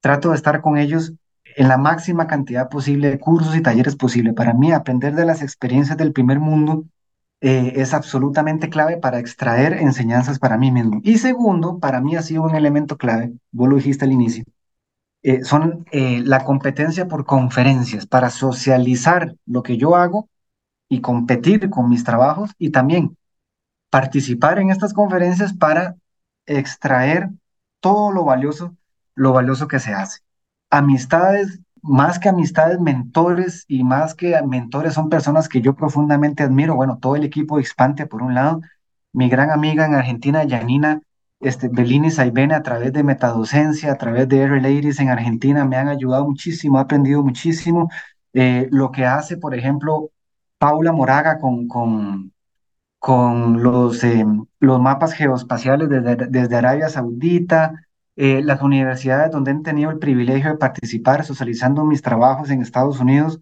Trato 0.00 0.30
de 0.30 0.36
estar 0.36 0.60
con 0.62 0.78
ellos 0.78 1.12
en 1.56 1.68
la 1.68 1.78
máxima 1.78 2.26
cantidad 2.26 2.68
posible 2.68 3.10
de 3.10 3.18
cursos 3.20 3.54
y 3.54 3.60
talleres 3.60 3.96
posible. 3.96 4.32
Para 4.32 4.54
mí, 4.54 4.72
aprender 4.72 5.14
de 5.14 5.26
las 5.26 5.42
experiencias 5.42 5.96
del 5.98 6.12
primer 6.12 6.40
mundo 6.40 6.84
eh, 7.40 7.74
es 7.76 7.92
absolutamente 7.92 8.70
clave 8.70 8.96
para 8.96 9.18
extraer 9.18 9.74
enseñanzas 9.74 10.38
para 10.38 10.56
mí 10.56 10.72
mismo. 10.72 11.00
Y 11.04 11.18
segundo, 11.18 11.78
para 11.78 12.00
mí 12.00 12.16
ha 12.16 12.22
sido 12.22 12.42
un 12.42 12.54
elemento 12.54 12.96
clave, 12.96 13.34
vos 13.52 13.68
lo 13.68 13.76
dijiste 13.76 14.06
al 14.06 14.12
inicio, 14.12 14.44
eh, 15.24 15.42
son 15.42 15.86
eh, 15.90 16.20
la 16.22 16.44
competencia 16.44 17.08
por 17.08 17.24
conferencias 17.24 18.06
para 18.06 18.28
socializar 18.28 19.34
lo 19.46 19.62
que 19.62 19.78
yo 19.78 19.96
hago 19.96 20.28
y 20.86 21.00
competir 21.00 21.70
con 21.70 21.88
mis 21.88 22.04
trabajos 22.04 22.50
y 22.58 22.70
también 22.70 23.16
participar 23.88 24.58
en 24.58 24.68
estas 24.68 24.92
conferencias 24.92 25.54
para 25.54 25.96
extraer 26.44 27.30
todo 27.80 28.12
lo 28.12 28.24
valioso, 28.24 28.76
lo 29.14 29.32
valioso 29.32 29.66
que 29.66 29.80
se 29.80 29.94
hace. 29.94 30.20
Amistades, 30.68 31.58
más 31.80 32.18
que 32.18 32.28
amistades, 32.28 32.78
mentores 32.78 33.64
y 33.66 33.82
más 33.82 34.14
que 34.14 34.38
mentores 34.42 34.92
son 34.92 35.08
personas 35.08 35.48
que 35.48 35.62
yo 35.62 35.74
profundamente 35.74 36.42
admiro. 36.42 36.76
Bueno, 36.76 36.98
todo 37.00 37.16
el 37.16 37.24
equipo 37.24 37.56
de 37.56 37.62
Expante, 37.62 38.06
por 38.06 38.22
un 38.22 38.34
lado, 38.34 38.60
mi 39.14 39.30
gran 39.30 39.50
amiga 39.50 39.86
en 39.86 39.94
Argentina, 39.94 40.44
Janina 40.46 41.00
este, 41.44 41.68
Bellini 41.68 42.10
Saibene 42.10 42.54
a 42.54 42.62
través 42.62 42.92
de 42.92 43.02
metadocencia, 43.04 43.92
a 43.92 43.96
través 43.98 44.28
de 44.28 44.42
R 44.42 44.60
Ladies 44.60 45.00
en 45.00 45.10
Argentina, 45.10 45.64
me 45.64 45.76
han 45.76 45.88
ayudado 45.88 46.24
muchísimo, 46.24 46.78
he 46.78 46.82
aprendido 46.82 47.22
muchísimo. 47.22 47.90
Eh, 48.32 48.68
lo 48.70 48.90
que 48.90 49.04
hace, 49.06 49.36
por 49.36 49.54
ejemplo, 49.54 50.10
Paula 50.58 50.92
Moraga 50.92 51.38
con, 51.38 51.68
con, 51.68 52.32
con 52.98 53.62
los, 53.62 54.02
eh, 54.04 54.24
los 54.60 54.80
mapas 54.80 55.12
geoespaciales 55.14 55.88
desde, 55.88 56.16
desde 56.28 56.56
Arabia 56.56 56.88
Saudita, 56.88 57.74
eh, 58.16 58.42
las 58.42 58.62
universidades 58.62 59.30
donde 59.30 59.50
he 59.52 59.60
tenido 59.62 59.90
el 59.90 59.98
privilegio 59.98 60.50
de 60.50 60.56
participar 60.58 61.24
socializando 61.24 61.84
mis 61.84 62.02
trabajos 62.02 62.50
en 62.50 62.62
Estados 62.62 63.00
Unidos, 63.00 63.40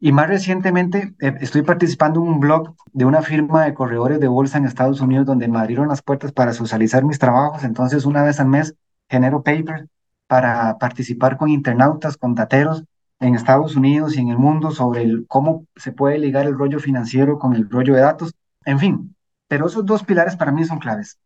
y 0.00 0.12
más 0.12 0.28
recientemente 0.28 1.14
eh, 1.20 1.34
estoy 1.40 1.62
participando 1.62 2.20
en 2.20 2.28
un 2.28 2.40
blog 2.40 2.74
de 2.92 3.04
una 3.04 3.22
firma 3.22 3.64
de 3.64 3.74
corredores 3.74 4.20
de 4.20 4.28
bolsa 4.28 4.58
en 4.58 4.64
Estados 4.64 5.00
Unidos 5.00 5.26
donde 5.26 5.48
me 5.48 5.58
abrieron 5.58 5.88
las 5.88 6.02
puertas 6.02 6.32
para 6.32 6.52
socializar 6.52 7.04
mis 7.04 7.18
trabajos. 7.18 7.64
Entonces, 7.64 8.04
una 8.04 8.22
vez 8.22 8.38
al 8.40 8.48
mes 8.48 8.74
genero 9.08 9.42
paper 9.42 9.88
para 10.26 10.78
participar 10.78 11.36
con 11.36 11.48
internautas, 11.48 12.16
con 12.16 12.34
dateros 12.34 12.84
en 13.20 13.34
Estados 13.34 13.74
Unidos 13.74 14.16
y 14.16 14.20
en 14.20 14.28
el 14.28 14.38
mundo 14.38 14.70
sobre 14.70 15.26
cómo 15.26 15.66
se 15.74 15.90
puede 15.90 16.18
ligar 16.18 16.46
el 16.46 16.56
rollo 16.56 16.78
financiero 16.78 17.38
con 17.38 17.54
el 17.54 17.68
rollo 17.68 17.94
de 17.94 18.00
datos. 18.00 18.34
En 18.64 18.78
fin, 18.78 19.16
pero 19.48 19.66
esos 19.66 19.84
dos 19.84 20.04
pilares 20.04 20.36
para 20.36 20.52
mí 20.52 20.64
son 20.64 20.78
claves. 20.78 21.18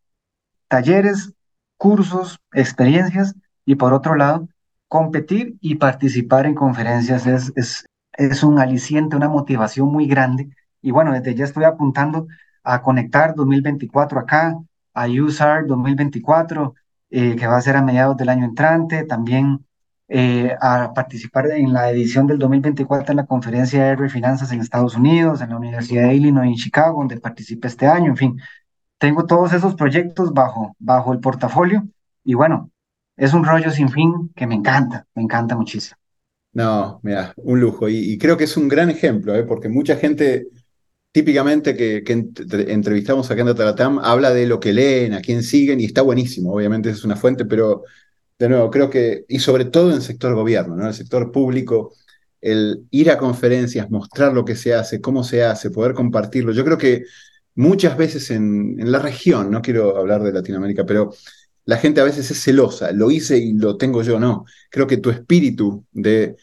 Talleres, 0.68 1.34
cursos, 1.76 2.38
experiencias 2.52 3.34
y 3.66 3.74
por 3.74 3.92
otro 3.92 4.14
lado, 4.14 4.48
competir 4.88 5.56
y 5.60 5.74
participar 5.74 6.46
en 6.46 6.54
conferencias 6.54 7.26
es, 7.26 7.86
es 8.14 8.42
un 8.42 8.58
aliciente, 8.58 9.16
una 9.16 9.28
motivación 9.28 9.88
muy 9.90 10.06
grande. 10.06 10.50
Y 10.80 10.90
bueno, 10.90 11.12
desde 11.12 11.34
ya 11.34 11.44
estoy 11.44 11.64
apuntando 11.64 12.26
a 12.64 12.82
Conectar 12.82 13.34
2024 13.34 14.20
acá, 14.20 14.56
a 14.94 15.06
USAR 15.08 15.66
2024, 15.66 16.74
eh, 17.10 17.36
que 17.36 17.46
va 17.46 17.56
a 17.56 17.62
ser 17.62 17.76
a 17.76 17.82
mediados 17.82 18.16
del 18.16 18.28
año 18.28 18.44
entrante, 18.44 19.04
también 19.04 19.64
eh, 20.08 20.54
a 20.60 20.92
participar 20.94 21.46
en 21.52 21.72
la 21.72 21.90
edición 21.90 22.26
del 22.26 22.38
2024 22.38 23.12
en 23.12 23.16
la 23.16 23.26
conferencia 23.26 23.96
de 23.96 24.08
Finanzas 24.10 24.52
en 24.52 24.60
Estados 24.60 24.96
Unidos, 24.96 25.40
en 25.40 25.50
la 25.50 25.56
Universidad 25.56 26.08
de 26.08 26.14
Illinois 26.16 26.48
en 26.48 26.56
Chicago, 26.56 26.98
donde 26.98 27.20
participé 27.20 27.68
este 27.68 27.86
año, 27.86 28.10
en 28.10 28.16
fin, 28.16 28.40
tengo 28.98 29.26
todos 29.26 29.52
esos 29.52 29.74
proyectos 29.74 30.32
bajo, 30.34 30.76
bajo 30.78 31.12
el 31.12 31.20
portafolio 31.20 31.84
y 32.24 32.34
bueno, 32.34 32.70
es 33.16 33.32
un 33.34 33.44
rollo 33.44 33.70
sin 33.70 33.88
fin 33.88 34.30
que 34.36 34.46
me 34.46 34.54
encanta, 34.54 35.06
me 35.14 35.22
encanta 35.22 35.56
muchísimo. 35.56 36.01
No, 36.54 37.00
mira, 37.02 37.32
un 37.36 37.60
lujo. 37.60 37.88
Y, 37.88 38.18
creo 38.18 38.36
que 38.36 38.44
es 38.44 38.56
un 38.56 38.68
gran 38.68 38.90
ejemplo, 38.90 39.34
¿eh? 39.34 39.44
porque 39.44 39.68
mucha 39.68 39.96
gente, 39.96 40.48
típicamente 41.12 41.74
que, 41.76 42.02
entrevistamos 42.68 43.30
acá 43.30 43.40
en 43.40 43.46
Datalatam, 43.48 43.98
habla 44.00 44.32
de 44.34 44.46
lo 44.46 44.60
que 44.60 44.72
leen, 44.74 45.14
a 45.14 45.22
quién 45.22 45.42
siguen, 45.42 45.80
y 45.80 45.86
está 45.86 46.02
buenísimo, 46.02 46.52
obviamente 46.52 46.90
es 46.90 47.04
una 47.04 47.16
fuente, 47.16 47.46
pero 47.46 47.84
de 48.38 48.48
nuevo, 48.48 48.70
creo 48.70 48.90
que, 48.90 49.24
y 49.28 49.38
sobre 49.38 49.66
todo 49.66 49.90
en 49.90 49.96
el 49.96 50.02
sector 50.02 50.34
gobierno, 50.34 50.76
¿no? 50.76 50.88
El 50.88 50.94
sector 50.94 51.32
público, 51.32 51.94
el 52.40 52.86
ir 52.90 53.10
a 53.10 53.18
conferencias, 53.18 53.90
mostrar 53.90 54.32
lo 54.34 54.44
que 54.44 54.56
se 54.56 54.74
hace, 54.74 55.00
cómo 55.00 55.24
se 55.24 55.44
hace, 55.44 55.70
poder 55.70 55.94
compartirlo. 55.94 56.52
Yo 56.52 56.64
creo 56.64 56.78
que 56.78 57.04
muchas 57.54 57.96
veces 57.96 58.30
en, 58.30 58.78
en 58.80 58.92
la 58.92 58.98
región, 58.98 59.50
no 59.50 59.62
quiero 59.62 59.96
hablar 59.96 60.22
de 60.22 60.32
Latinoamérica, 60.32 60.84
pero 60.84 61.12
la 61.64 61.76
gente 61.76 62.00
a 62.00 62.04
veces 62.04 62.30
es 62.30 62.42
celosa, 62.42 62.92
lo 62.92 63.10
hice 63.10 63.38
y 63.38 63.52
lo 63.54 63.76
tengo 63.76 64.02
yo, 64.02 64.18
no. 64.18 64.44
Creo 64.70 64.86
que 64.86 64.96
tu 64.96 65.10
espíritu 65.10 65.84
de 65.92 66.36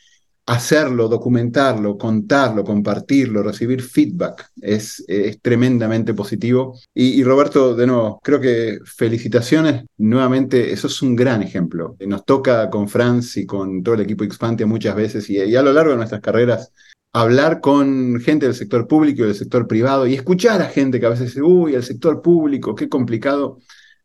hacerlo, 0.49 1.08
documentarlo, 1.08 1.95
contarlo, 1.97 2.63
compartirlo, 2.63 3.43
recibir 3.43 3.84
feedback 3.84 4.49
es, 4.60 5.03
es 5.08 5.39
tremendamente 5.41 6.15
positivo. 6.15 6.79
Y, 6.93 7.23
Roberto, 7.23 7.75
de 7.75 7.86
nuevo, 7.86 8.19
creo 8.23 8.41
que 8.41 8.79
felicitaciones 8.84 9.86
nuevamente, 9.97 10.71
eso 10.71 10.88
es 10.88 11.01
un 11.03 11.15
gran 11.15 11.43
ejemplo. 11.43 11.95
Nos 11.99 12.25
toca 12.25 12.69
con 12.71 12.89
Franz 12.89 13.38
y 13.38 13.45
con 13.45 13.84
todo 13.84 13.95
el 13.95 14.01
equipo 14.01 14.23
Expantia 14.23 14.65
muchas 14.65 14.95
veces 14.95 15.29
y, 15.29 15.38
y 15.38 15.55
a 15.55 15.62
lo 15.62 15.71
largo 15.71 15.91
de 15.91 15.97
nuestras 15.97 16.21
carreras 16.21 16.71
hablar 17.13 17.60
con 17.60 18.19
gente 18.19 18.45
del 18.45 18.55
sector 18.55 18.88
público 18.88 19.23
y 19.23 19.27
del 19.27 19.36
sector 19.36 19.67
privado 19.67 20.08
y 20.08 20.13
escuchar 20.15 20.62
a 20.62 20.69
gente 20.69 20.99
que 20.99 21.05
a 21.05 21.10
veces 21.10 21.27
dice, 21.27 21.41
uy, 21.41 21.75
el 21.75 21.84
sector 21.84 22.21
público, 22.21 22.75
qué 22.75 22.89
complicado 22.89 23.60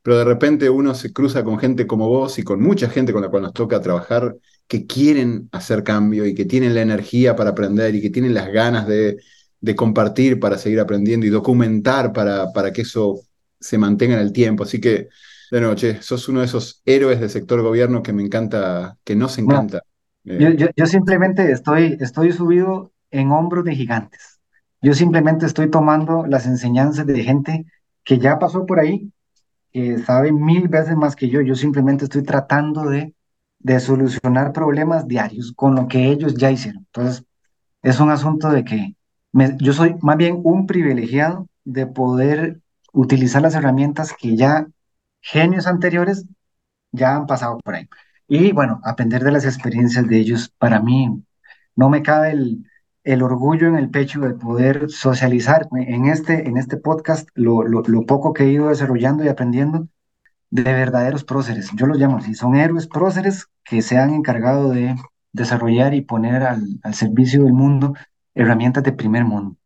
pero 0.04 0.18
de 0.18 0.24
repente 0.24 0.68
uno 0.68 0.94
se 0.94 1.14
cruza 1.14 1.42
con 1.44 1.58
gente 1.58 1.86
como 1.86 2.10
vos 2.10 2.38
y 2.38 2.42
con 2.42 2.62
mucha 2.62 2.90
gente 2.90 3.10
con 3.14 3.22
la 3.22 3.30
cual 3.30 3.44
nos 3.44 3.54
toca 3.54 3.80
trabajar 3.80 4.36
que 4.68 4.86
quieren 4.86 5.48
hacer 5.50 5.82
cambio 5.82 6.26
y 6.26 6.34
que 6.34 6.44
tienen 6.44 6.74
la 6.74 6.82
energía 6.82 7.34
para 7.34 7.50
aprender 7.50 7.94
y 7.94 8.02
que 8.02 8.10
tienen 8.10 8.34
las 8.34 8.52
ganas 8.52 8.86
de, 8.86 9.16
compartir 9.74 10.38
para 10.38 10.58
seguir 10.58 10.78
aprendiendo 10.78 11.24
y 11.24 11.30
documentar 11.30 12.12
para, 12.12 12.52
para 12.52 12.70
que 12.70 12.82
eso 12.82 13.20
se 13.58 13.78
mantenga 13.78 14.16
en 14.16 14.20
el 14.20 14.30
tiempo. 14.30 14.64
Así 14.64 14.78
que, 14.78 15.08
de 15.50 15.60
noche, 15.62 16.02
sos 16.02 16.28
uno 16.28 16.40
de 16.40 16.46
esos 16.46 16.82
héroes 16.84 17.18
del 17.18 17.30
sector 17.30 17.62
gobierno 17.62 18.02
que 18.02 18.12
me 18.12 18.22
encanta, 18.22 18.98
que 19.04 19.16
nos 19.16 19.38
encanta. 19.38 19.80
Eh, 20.26 20.68
yo, 20.76 20.86
simplemente 20.86 21.50
estoy, 21.50 21.96
estoy 21.98 22.30
subido 22.32 22.92
en 23.10 23.30
hombros 23.32 23.64
de 23.64 23.74
gigantes. 23.74 24.38
Yo 24.82 24.92
simplemente 24.92 25.46
estoy 25.46 25.70
tomando 25.70 26.26
las 26.26 26.44
enseñanzas 26.44 27.06
de 27.06 27.24
gente 27.24 27.64
que 28.04 28.18
ya 28.18 28.38
pasó 28.38 28.66
por 28.66 28.80
ahí 28.80 29.10
que 29.74 29.98
sabe 29.98 30.32
mil 30.32 30.68
veces 30.68 30.96
más 30.96 31.16
que 31.16 31.28
yo. 31.28 31.42
Yo 31.42 31.56
simplemente 31.56 32.04
estoy 32.04 32.22
tratando 32.22 32.84
de, 32.88 33.14
de 33.58 33.80
solucionar 33.80 34.52
problemas 34.52 35.08
diarios 35.08 35.52
con 35.56 35.74
lo 35.74 35.88
que 35.88 36.10
ellos 36.10 36.34
ya 36.36 36.50
hicieron. 36.52 36.84
Entonces, 36.86 37.24
es 37.82 38.00
un 38.00 38.10
asunto 38.10 38.50
de 38.50 38.64
que 38.64 38.96
yo 39.60 39.72
soy 39.72 39.96
más 40.00 40.16
bien 40.16 40.40
un 40.44 40.66
privilegiado 40.66 41.48
de 41.64 41.86
poder 41.86 42.60
utilizar 42.92 43.42
las 43.42 43.54
herramientas 43.56 44.14
que 44.18 44.36
ya 44.36 44.66
genios 45.20 45.66
anteriores 45.66 46.26
ya 46.92 47.16
han 47.16 47.26
pasado 47.26 47.58
por 47.58 47.74
ahí. 47.74 47.88
y 48.28 48.52
bueno, 48.52 48.80
aprender 48.84 49.24
de 49.24 49.32
las 49.32 49.44
experiencias 49.44 50.06
de 50.08 50.18
ellos. 50.18 50.50
Para 50.58 50.80
mí, 50.80 51.22
no 51.76 51.90
me 51.90 52.02
cabe 52.02 52.32
el, 52.32 52.64
el 53.04 53.22
orgullo 53.22 53.68
en 53.68 53.76
el 53.76 53.90
pecho 53.90 54.20
de 54.20 54.34
poder 54.34 54.90
socializar 54.90 55.68
en 55.72 56.06
este, 56.06 56.48
en 56.48 56.56
este 56.56 56.78
podcast 56.78 57.28
lo, 57.34 57.62
lo, 57.62 58.06
poco 58.06 58.32
que 58.32 58.44
he 58.44 58.52
ido 58.52 58.68
desarrollando 58.68 59.22
y 59.22 59.28
aprendiendo 59.28 59.88
de 60.50 60.62
verdaderos 60.62 61.24
próceres. 61.24 61.70
Yo 61.76 61.86
los 61.86 61.98
llamo 61.98 62.16
así, 62.16 62.34
son 62.34 62.56
héroes 62.56 62.86
próceres 62.86 63.46
que 63.62 63.82
se 63.82 63.98
han 63.98 64.14
encargado 64.14 64.70
de 64.70 64.96
desarrollar 65.32 65.94
y 65.94 66.00
poner 66.00 66.42
al, 66.42 66.62
al 66.82 66.94
servicio 66.94 67.44
del 67.44 67.52
mundo 67.52 67.94
herramientas 68.34 68.82
de 68.82 68.92
primer 68.92 69.24
mundo. 69.24 69.56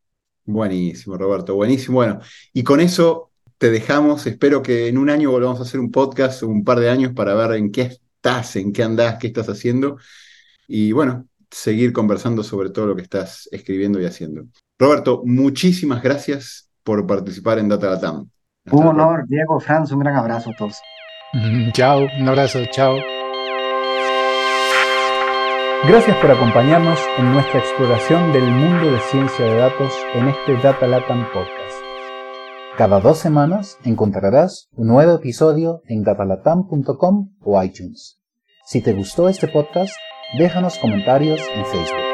Buenísimo, 0.45 1.17
Roberto, 1.17 1.55
buenísimo. 1.55 1.97
Bueno, 1.97 2.21
y 2.53 2.65
con 2.65 2.81
eso 2.81 3.31
te 3.59 3.71
dejamos. 3.71 4.27
Espero 4.27 4.63
que 4.63 4.89
en 4.89 4.99
un 4.99 5.11
año 5.11 5.31
volvamos 5.31 5.61
a 5.61 5.63
hacer 5.63 5.79
un 5.79 5.91
podcast, 5.91 6.43
un 6.43 6.65
par 6.65 6.81
de 6.81 6.91
años, 6.91 7.13
para 7.13 7.35
ver 7.35 7.59
en 7.59 7.71
qué 7.71 7.83
estás, 7.83 8.57
en 8.57 8.73
qué 8.73 8.83
andás, 8.83 9.19
qué 9.19 9.29
estás 9.29 9.49
haciendo. 9.49 9.99
Y 10.67 10.93
bueno, 10.93 11.28
seguir 11.51 11.93
conversando 11.93 12.43
sobre 12.43 12.71
todo 12.71 12.87
lo 12.87 12.97
que 12.97 13.03
estás 13.03 13.49
escribiendo 13.53 14.01
y 14.01 14.07
haciendo. 14.07 14.45
Roberto, 14.79 15.23
muchísimas 15.25 16.03
gracias 16.03 16.71
por 16.85 17.07
participar 17.07 17.59
en 17.59 17.69
Data 17.69 17.91
Latam. 17.91 18.31
Un 18.71 18.87
honor, 18.87 19.25
Diego, 19.29 19.59
Franz, 19.61 19.93
un 19.93 20.01
gran 20.01 20.17
abrazo 20.17 20.51
a 20.51 20.57
todos. 20.57 20.79
Chao, 21.73 22.07
un 22.21 22.29
abrazo, 22.29 22.61
chao. 22.71 22.97
Gracias 25.87 26.17
por 26.17 26.31
acompañarnos 26.31 26.99
en 27.19 27.33
nuestra 27.33 27.61
exploración 27.61 28.33
del 28.33 28.51
mundo 28.51 28.91
de 28.91 29.01
ciencia 29.01 29.45
de 29.45 29.57
datos 29.57 29.93
en 30.15 30.29
este 30.29 30.57
Data 30.57 30.87
Latam 30.87 31.25
Podcast. 31.33 31.79
Cada 32.77 33.01
dos 33.01 33.19
semanas 33.19 33.79
encontrarás 33.85 34.69
un 34.73 34.89
nuevo 34.89 35.15
episodio 35.15 35.83
en 35.87 36.05
datalatam.com 36.05 37.31
o 37.43 37.63
iTunes. 37.63 38.21
Si 38.67 38.81
te 38.83 38.93
gustó 38.93 39.29
este 39.29 39.49
podcast, 39.49 39.93
déjanos 40.33 40.79
comentarios 40.79 41.41
en 41.55 41.65
Facebook. 41.65 42.08